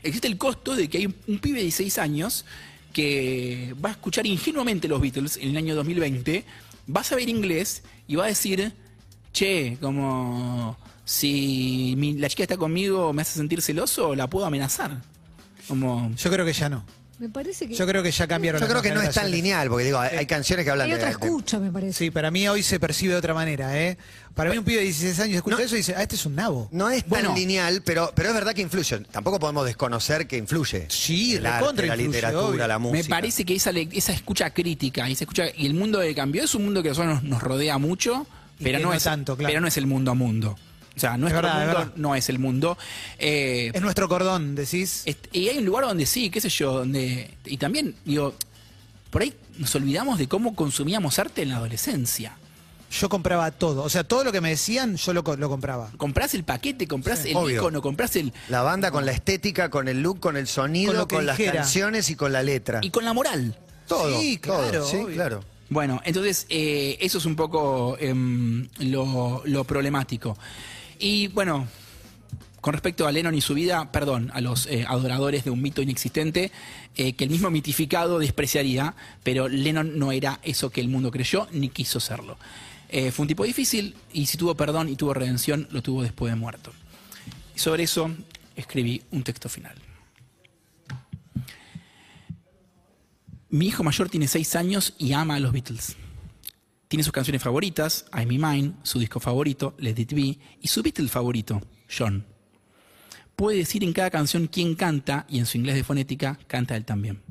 Existe 0.02 0.28
el 0.28 0.38
costo 0.38 0.74
de 0.76 0.88
que 0.88 0.98
hay 0.98 1.06
un, 1.06 1.14
un 1.26 1.38
pibe 1.40 1.56
de 1.58 1.64
16 1.64 1.98
años 1.98 2.44
que 2.92 3.74
va 3.84 3.90
a 3.90 3.92
escuchar 3.92 4.26
ingenuamente 4.26 4.88
los 4.88 5.00
Beatles 5.00 5.36
en 5.36 5.50
el 5.50 5.56
año 5.56 5.74
2020, 5.76 6.44
va 6.94 7.02
a 7.02 7.04
saber 7.04 7.28
inglés 7.28 7.82
y 8.08 8.16
va 8.16 8.24
a 8.24 8.28
decir, 8.28 8.72
che, 9.32 9.76
como 9.80 10.76
si 11.04 11.94
mi- 11.96 12.14
la 12.14 12.28
chica 12.28 12.42
está 12.44 12.56
conmigo 12.56 13.12
me 13.12 13.22
hace 13.22 13.34
sentir 13.38 13.60
celoso, 13.62 14.14
la 14.14 14.28
puedo 14.30 14.46
amenazar. 14.46 15.02
Como, 15.68 16.12
Yo 16.16 16.30
creo 16.30 16.44
que 16.44 16.52
ya 16.52 16.68
no. 16.68 16.84
Me 17.20 17.28
parece 17.28 17.68
que 17.68 17.74
Yo 17.74 17.86
creo 17.86 18.02
que 18.02 18.10
ya 18.10 18.26
cambiaron 18.26 18.62
Yo 18.62 18.66
creo 18.66 18.80
que 18.80 18.92
no 18.92 19.02
es 19.02 19.14
tan 19.14 19.30
lineal, 19.30 19.68
porque 19.68 19.84
digo, 19.84 19.98
hay, 20.00 20.16
hay 20.16 20.26
canciones 20.26 20.64
que 20.64 20.70
hablan 20.70 20.86
hay 20.86 20.92
de, 20.92 20.96
otra 20.96 21.10
escucha, 21.10 21.58
me 21.58 21.70
parece. 21.70 21.92
Sí, 21.92 22.10
para 22.10 22.30
mí 22.30 22.48
hoy 22.48 22.62
se 22.62 22.80
percibe 22.80 23.12
de 23.12 23.18
otra 23.18 23.34
manera, 23.34 23.78
¿eh? 23.78 23.98
Para 24.34 24.50
mí 24.50 24.56
un 24.56 24.64
pibe 24.64 24.78
de 24.78 24.84
16 24.84 25.20
años 25.20 25.36
escucha 25.36 25.56
No. 25.56 25.62
eso 25.62 25.74
y 25.74 25.78
dice, 25.78 25.94
ah, 25.94 26.02
este 26.02 26.14
es 26.14 26.24
un 26.24 26.34
nabo. 26.34 26.70
No 26.72 26.88
es 26.88 27.02
tan 27.02 27.10
Bueno. 27.10 27.34
lineal, 27.34 27.82
pero, 27.84 28.10
pero 28.14 28.30
es 28.30 28.34
verdad 28.34 28.54
que 28.54 28.62
influye. 28.62 29.00
Tampoco 29.00 29.38
podemos 29.38 29.66
desconocer 29.66 30.26
que 30.26 30.38
influye. 30.38 30.86
Sí, 30.88 31.36
el 31.36 31.44
arte, 31.44 31.86
la 31.86 31.94
influye, 31.94 32.08
literatura, 32.08 32.46
obvio. 32.46 32.66
la 32.66 32.78
música. 32.78 33.02
me 33.02 33.08
parece 33.10 33.44
que 33.44 33.54
esa, 33.54 33.70
escucha 34.12 34.48
crítica 34.50 35.06
y 35.06 35.12
esa 35.12 35.24
escucha 35.24 35.44
y 35.54 35.66
el 35.66 35.74
mundo 35.74 36.00
que 36.00 36.14
cambió 36.14 36.42
es 36.44 36.54
un 36.54 36.64
mundo 36.64 36.82
que 36.82 36.88
a 36.88 36.92
nosotros 36.92 37.16
nos, 37.16 37.24
nos 37.24 37.42
rodea 37.42 37.76
mucho, 37.76 38.26
pero 38.62 38.78
no 38.78 38.94
es 38.94 39.02
tanto, 39.02 39.36
claro. 39.36 39.50
pero 39.50 39.60
no 39.60 39.68
es 39.68 39.76
el 39.76 39.86
mundo 39.86 40.10
a 40.10 40.14
mundo. 40.14 40.56
O 40.96 41.00
sea, 41.00 41.16
nuestro 41.16 41.42
verdad, 41.42 41.58
mundo 41.64 41.78
verdad. 41.78 41.92
no 41.96 42.14
es 42.14 42.28
el 42.28 42.38
mundo. 42.38 42.76
Eh, 43.18 43.70
Es 43.72 43.80
nuestro 43.82 44.08
cordón, 44.08 44.54
decís. 44.54 45.02
Est- 45.06 45.28
y 45.32 45.48
hay 45.48 45.58
un 45.58 45.64
lugar 45.64 45.84
donde 45.84 46.04
sí, 46.06 46.30
qué 46.30 46.40
sé 46.40 46.48
yo, 46.48 46.72
donde. 46.72 47.30
Y 47.46 47.56
también, 47.56 47.94
digo. 48.04 48.34
por 49.10 49.22
ahí 49.22 49.34
nos 49.58 49.74
olvidamos 49.74 50.18
de 50.18 50.28
cómo 50.28 50.54
consumíamos 50.54 51.18
arte 51.18 51.42
en 51.42 51.48
la 51.50 51.56
adolescencia. 51.56 52.36
Yo 52.92 53.08
compraba 53.08 53.50
todo. 53.52 53.84
O 53.84 53.88
sea, 53.88 54.02
todo 54.02 54.24
lo 54.24 54.32
que 54.32 54.40
me 54.40 54.50
decían, 54.50 54.96
yo 54.96 55.12
lo, 55.12 55.22
co- 55.22 55.36
lo 55.36 55.48
compraba. 55.48 55.90
Comprás 55.96 56.34
el 56.34 56.42
paquete, 56.42 56.88
comprás 56.88 57.24
el 57.24 57.36
obvio. 57.36 57.56
icono, 57.60 57.80
comprás 57.82 58.16
el. 58.16 58.32
La 58.48 58.62
banda 58.62 58.90
con 58.90 59.06
la 59.06 59.12
estética, 59.12 59.70
con 59.70 59.86
el 59.86 60.02
look, 60.02 60.18
con 60.18 60.36
el 60.36 60.48
sonido, 60.48 61.06
Con 61.06 61.18
lo 61.24 61.32
las 61.32 61.38
canciones 61.38 62.10
y 62.10 62.16
con 62.16 62.32
la 62.32 62.42
letra. 62.42 62.80
y 62.82 62.90
con 62.90 63.04
la 63.04 63.12
moral. 63.12 63.56
todo. 63.86 64.20
Sí, 64.20 64.38
todo, 64.38 64.58
claro, 64.58 64.86
Sí, 64.86 64.96
obvio. 64.96 65.14
claro. 65.14 65.44
Bueno, 65.68 66.00
entonces 66.04 66.46
eh, 66.48 66.98
eso 67.00 67.18
es 67.18 67.26
un 67.26 67.36
poco 67.36 67.96
em, 68.00 68.66
lo, 68.80 69.42
lo 69.44 69.62
problemático. 69.64 70.36
Y 71.00 71.28
bueno, 71.28 71.66
con 72.60 72.74
respecto 72.74 73.06
a 73.06 73.12
Lennon 73.12 73.34
y 73.34 73.40
su 73.40 73.54
vida, 73.54 73.90
perdón, 73.90 74.30
a 74.34 74.42
los 74.42 74.66
eh, 74.66 74.84
adoradores 74.86 75.44
de 75.44 75.50
un 75.50 75.62
mito 75.62 75.80
inexistente, 75.80 76.52
eh, 76.94 77.14
que 77.14 77.24
el 77.24 77.30
mismo 77.30 77.50
mitificado 77.50 78.18
despreciaría, 78.18 78.94
pero 79.22 79.48
Lennon 79.48 79.98
no 79.98 80.12
era 80.12 80.40
eso 80.42 80.68
que 80.68 80.82
el 80.82 80.88
mundo 80.88 81.10
creyó 81.10 81.48
ni 81.52 81.70
quiso 81.70 82.00
serlo. 82.00 82.36
Eh, 82.90 83.12
fue 83.12 83.22
un 83.22 83.28
tipo 83.28 83.44
difícil 83.44 83.96
y 84.12 84.26
si 84.26 84.36
tuvo 84.36 84.54
perdón 84.54 84.90
y 84.90 84.96
tuvo 84.96 85.14
redención, 85.14 85.66
lo 85.70 85.80
tuvo 85.80 86.02
después 86.02 86.30
de 86.32 86.36
muerto. 86.36 86.70
Y 87.56 87.58
sobre 87.58 87.84
eso 87.84 88.10
escribí 88.54 89.02
un 89.10 89.22
texto 89.22 89.48
final. 89.48 89.76
Mi 93.48 93.68
hijo 93.68 93.82
mayor 93.82 94.10
tiene 94.10 94.28
seis 94.28 94.54
años 94.54 94.94
y 94.98 95.14
ama 95.14 95.36
a 95.36 95.40
los 95.40 95.52
Beatles. 95.52 95.96
Tiene 96.90 97.04
sus 97.04 97.12
canciones 97.12 97.40
favoritas, 97.40 98.06
I'm 98.12 98.26
Me 98.26 98.36
Mine, 98.36 98.72
su 98.82 98.98
disco 98.98 99.20
favorito, 99.20 99.76
Let 99.78 99.94
It 99.96 100.12
Be, 100.12 100.36
y 100.60 100.66
su 100.66 100.82
Beatle 100.82 101.06
favorito, 101.06 101.62
John. 101.88 102.26
Puede 103.36 103.58
decir 103.58 103.84
en 103.84 103.92
cada 103.92 104.10
canción 104.10 104.48
quién 104.48 104.74
canta 104.74 105.24
y 105.28 105.38
en 105.38 105.46
su 105.46 105.56
inglés 105.56 105.76
de 105.76 105.84
fonética 105.84 106.40
canta 106.48 106.74
él 106.74 106.84
también. 106.84 107.22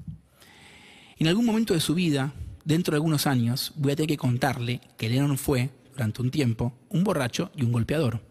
En 1.17 1.27
algún 1.27 1.45
momento 1.45 1.73
de 1.73 1.81
su 1.81 1.93
vida, 1.93 2.31
dentro 2.63 2.93
de 2.93 2.99
algunos 2.99 3.27
años, 3.27 3.73
voy 3.75 3.91
a 3.91 3.95
tener 3.97 4.07
que 4.07 4.15
contarle 4.15 4.79
que 4.97 5.09
Lennon 5.09 5.37
fue, 5.37 5.71
durante 5.91 6.21
un 6.21 6.31
tiempo, 6.31 6.73
un 6.87 7.03
borracho 7.03 7.51
y 7.53 7.63
un 7.63 7.73
golpeador, 7.73 8.21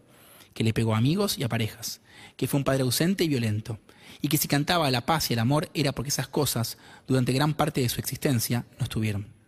que 0.55 0.63
le 0.63 0.73
pegó 0.73 0.95
a 0.95 0.97
amigos 0.97 1.37
y 1.37 1.43
a 1.43 1.47
parejas, 1.47 2.01
que 2.37 2.47
fue 2.47 2.57
un 2.57 2.63
padre 2.63 2.81
ausente 2.81 3.23
y 3.23 3.27
violento, 3.27 3.77
y 4.19 4.29
que 4.29 4.37
si 4.39 4.47
cantaba 4.47 4.89
la 4.89 5.05
paz 5.05 5.29
y 5.29 5.33
el 5.33 5.39
amor 5.39 5.69
era 5.75 5.91
porque 5.91 6.09
esas 6.09 6.27
cosas, 6.27 6.79
durante 7.07 7.33
gran 7.33 7.53
parte 7.53 7.81
de 7.81 7.89
su 7.89 7.99
existencia, 7.99 8.65
no 8.79 8.85
estuvieron. 8.85 9.38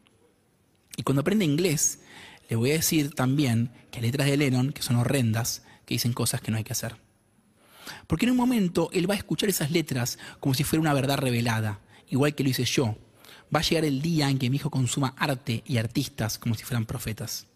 Y 0.97 1.03
cuando 1.03 1.21
aprende 1.21 1.45
inglés, 1.45 1.99
le 2.49 2.55
voy 2.55 2.71
a 2.71 2.73
decir 2.73 3.13
también 3.13 3.71
que 3.91 3.99
hay 3.99 4.05
letras 4.05 4.27
de 4.27 4.37
Lennon 4.37 4.71
que 4.71 4.81
son 4.81 4.97
horrendas, 4.97 5.63
que 5.85 5.95
dicen 5.95 6.13
cosas 6.13 6.41
que 6.41 6.51
no 6.51 6.57
hay 6.57 6.63
que 6.63 6.73
hacer. 6.73 6.95
Porque 8.07 8.25
en 8.25 8.31
un 8.31 8.37
momento 8.37 8.89
él 8.93 9.09
va 9.09 9.15
a 9.15 9.17
escuchar 9.17 9.49
esas 9.49 9.71
letras 9.71 10.19
como 10.39 10.53
si 10.53 10.63
fuera 10.63 10.81
una 10.81 10.93
verdad 10.93 11.17
revelada, 11.17 11.79
igual 12.09 12.35
que 12.35 12.43
lo 12.43 12.49
hice 12.49 12.65
yo. 12.65 12.97
Va 13.53 13.59
a 13.59 13.63
llegar 13.63 13.85
el 13.85 14.01
día 14.01 14.29
en 14.29 14.37
que 14.37 14.49
mi 14.49 14.57
hijo 14.57 14.69
consuma 14.69 15.13
arte 15.17 15.63
y 15.65 15.77
artistas 15.77 16.37
como 16.37 16.55
si 16.55 16.63
fueran 16.63 16.85
profetas. 16.85 17.47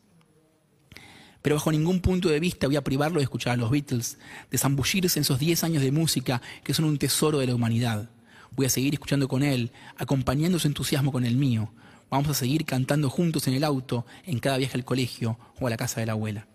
Pero 1.42 1.58
bajo 1.58 1.72
ningún 1.72 2.02
punto 2.02 2.30
de 2.30 2.40
vista 2.40 2.68
voy 2.68 2.76
a 2.76 2.84
privarlo 2.84 3.20
de 3.20 3.24
escuchar 3.24 3.54
a 3.54 3.58
los 3.58 3.70
Beatles, 3.70 4.18
de 4.50 4.58
zambullirse 4.58 5.20
en 5.20 5.22
esos 5.22 5.38
10 5.38 5.64
años 5.64 5.84
de 5.84 5.92
música 5.92 6.42
que 6.64 6.74
son 6.74 6.86
un 6.86 6.98
tesoro 6.98 7.38
de 7.38 7.48
la 7.48 7.56
humanidad. 7.56 8.10
Voy 8.56 8.66
a 8.66 8.70
seguir 8.70 8.94
escuchando 8.94 9.28
con 9.28 9.44
él, 9.44 9.72
acompañando 9.98 10.58
su 10.58 10.68
entusiasmo 10.68 11.12
con 11.12 11.24
el 11.24 11.36
mío. 11.36 11.72
Vamos 12.10 12.30
a 12.30 12.34
seguir 12.34 12.66
cantando 12.66 13.10
juntos 13.10 13.48
en 13.48 13.56
el 13.56 13.64
auto, 13.64 14.06
en 14.26 14.40
cada 14.40 14.58
viaje 14.58 14.78
al 14.78 14.86
colegio 14.86 15.38
o 15.60 15.68
a 15.68 15.70
la 15.70 15.78
casa 15.78 16.00
de 16.00 16.06
la 16.06 16.14
abuela. 16.14 16.48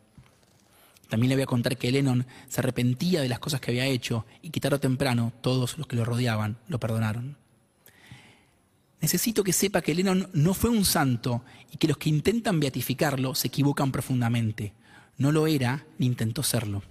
También 1.09 1.31
le 1.31 1.35
voy 1.37 1.43
a 1.43 1.47
contar 1.47 1.77
que 1.77 1.91
Lennon 1.91 2.25
se 2.49 2.61
arrepentía 2.61 3.21
de 3.21 3.29
las 3.29 3.41
cosas 3.41 3.61
que 3.61 3.73
había 3.73 3.87
hecho 3.87 4.25
y 4.43 4.51
que 4.51 4.61
tarde 4.61 4.77
o 4.77 4.81
temprano 4.81 5.33
todos 5.41 5.77
los 5.77 5.87
que 5.89 5.97
lo 5.97 6.05
rodeaban 6.05 6.57
lo 6.69 6.79
perdonaron. 6.79 7.37
Necesito 9.01 9.43
que 9.43 9.53
sepa 9.53 9.83
que 9.83 9.95
Lennon 9.95 10.29
no 10.35 10.55
fue 10.55 10.71
un 10.71 10.85
santo 10.85 11.43
y 11.73 11.79
que 11.79 11.89
los 11.89 11.97
que 11.97 12.11
intentan 12.11 12.61
beatificarlo 12.61 13.35
se 13.35 13.49
equivocan 13.49 13.91
profundamente. 13.91 14.73
No 15.19 15.33
lo 15.33 15.47
era 15.49 15.85
ni 15.99 16.07
intentó 16.07 16.43
serlo. 16.43 16.83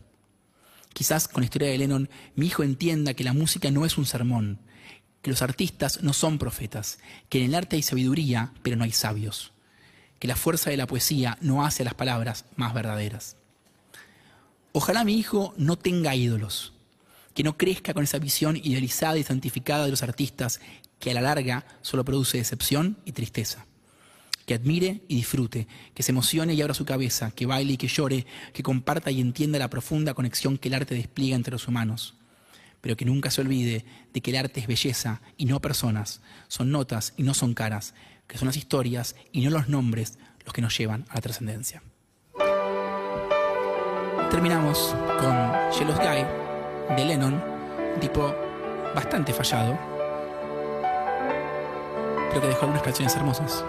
Quizás 0.93 1.28
con 1.28 1.41
la 1.41 1.45
historia 1.45 1.69
de 1.69 1.78
Lennon 1.78 2.10
mi 2.36 2.48
hijo 2.48 2.63
entienda 2.63 3.13
que 3.13 3.24
la 3.24 3.34
música 3.34 3.72
no 3.72 3.86
es 3.86 3.98
un 3.98 4.06
sermón, 4.06 4.60
que 5.21 5.32
los 5.32 5.41
artistas 5.41 6.01
no 6.01 6.13
son 6.13 6.38
profetas, 6.38 6.99
que 7.29 7.39
en 7.39 7.45
el 7.45 7.55
arte 7.55 7.75
hay 7.75 7.82
sabiduría, 7.82 8.53
pero 8.63 8.75
no 8.75 8.84
hay 8.84 8.91
sabios, 8.91 9.51
que 10.19 10.27
la 10.27 10.36
fuerza 10.36 10.69
de 10.69 10.77
la 10.77 10.88
poesía 10.88 11.38
no 11.41 11.65
hace 11.65 11.84
a 11.84 11.86
las 11.86 11.93
palabras 11.93 12.45
más 12.55 12.73
verdaderas. 12.73 13.36
Ojalá 14.71 15.03
mi 15.03 15.17
hijo 15.17 15.53
no 15.58 15.77
tenga 15.77 16.15
ídolos, 16.15 16.73
que 17.34 17.43
no 17.43 17.58
crezca 17.58 17.93
con 17.93 18.03
esa 18.03 18.19
visión 18.19 18.58
idealizada 18.58 19.17
y 19.17 19.23
santificada 19.23 19.86
de 19.86 19.91
los 19.91 20.03
artistas 20.03 20.60
que 20.99 21.12
a 21.12 21.13
la 21.13 21.21
larga 21.21 21.65
solo 21.82 22.05
produce 22.05 22.38
decepción 22.38 22.97
y 23.05 23.13
tristeza. 23.13 23.65
Que 24.45 24.55
admire 24.55 25.01
y 25.08 25.15
disfrute, 25.15 25.67
que 25.93 26.03
se 26.03 26.12
emocione 26.12 26.53
y 26.53 26.62
abra 26.62 26.73
su 26.73 26.86
cabeza, 26.86 27.32
que 27.32 27.45
baile 27.45 27.73
y 27.73 27.77
que 27.77 27.88
llore, 27.88 28.25
que 28.53 28.63
comparta 28.63 29.12
y 29.12 29.21
entienda 29.21 29.60
la 29.60 29.69
profunda 29.69 30.13
conexión 30.13 30.58
que 30.58 30.69
el 30.69 30.73
arte 30.73 30.95
despliega 30.95 31.36
entre 31.36 31.51
los 31.51 31.67
humanos. 31.67 32.15
Pero 32.82 32.96
que 32.96 33.06
nunca 33.06 33.32
se 33.32 33.42
olvide 33.42 33.86
de 34.13 34.22
que 34.22 34.32
el 34.32 34.38
arte 34.38 34.60
es 34.60 34.68
belleza 34.68 35.22
y 35.38 35.46
no 35.46 35.60
personas, 35.60 36.22
son 36.48 36.72
notas 36.72 37.13
y 37.18 37.24
no 37.24 37.34
son 37.34 37.54
caras, 37.54 37.94
que 38.28 38.38
son 38.38 38.48
las 38.48 38.58
historias 38.58 39.15
y 39.32 39.42
no 39.42 39.50
los 39.50 39.70
nombres 39.70 40.18
los 40.46 40.54
que 40.54 40.62
nos 40.62 40.78
llevan 40.78 41.06
a 41.10 41.15
la 41.15 41.22
trascendencia. 41.22 41.84
Terminamos 44.32 44.96
con 45.20 45.72
Jealous 45.74 45.98
Guy 45.98 46.96
de 46.96 47.06
Lennon, 47.06 47.44
tipo 48.00 48.34
bastante 48.96 49.34
fallado, 49.34 49.78
pero 52.30 52.42
que 52.42 52.48
dejó 52.48 52.62
algunas 52.62 52.84
canciones 52.84 53.15
hermosas. 53.15 53.65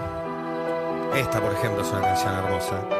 Esta, 1.14 1.40
por 1.40 1.52
ejemplo, 1.54 1.82
es 1.82 1.90
una 1.90 2.02
canción 2.02 2.34
hermosa. 2.34 2.99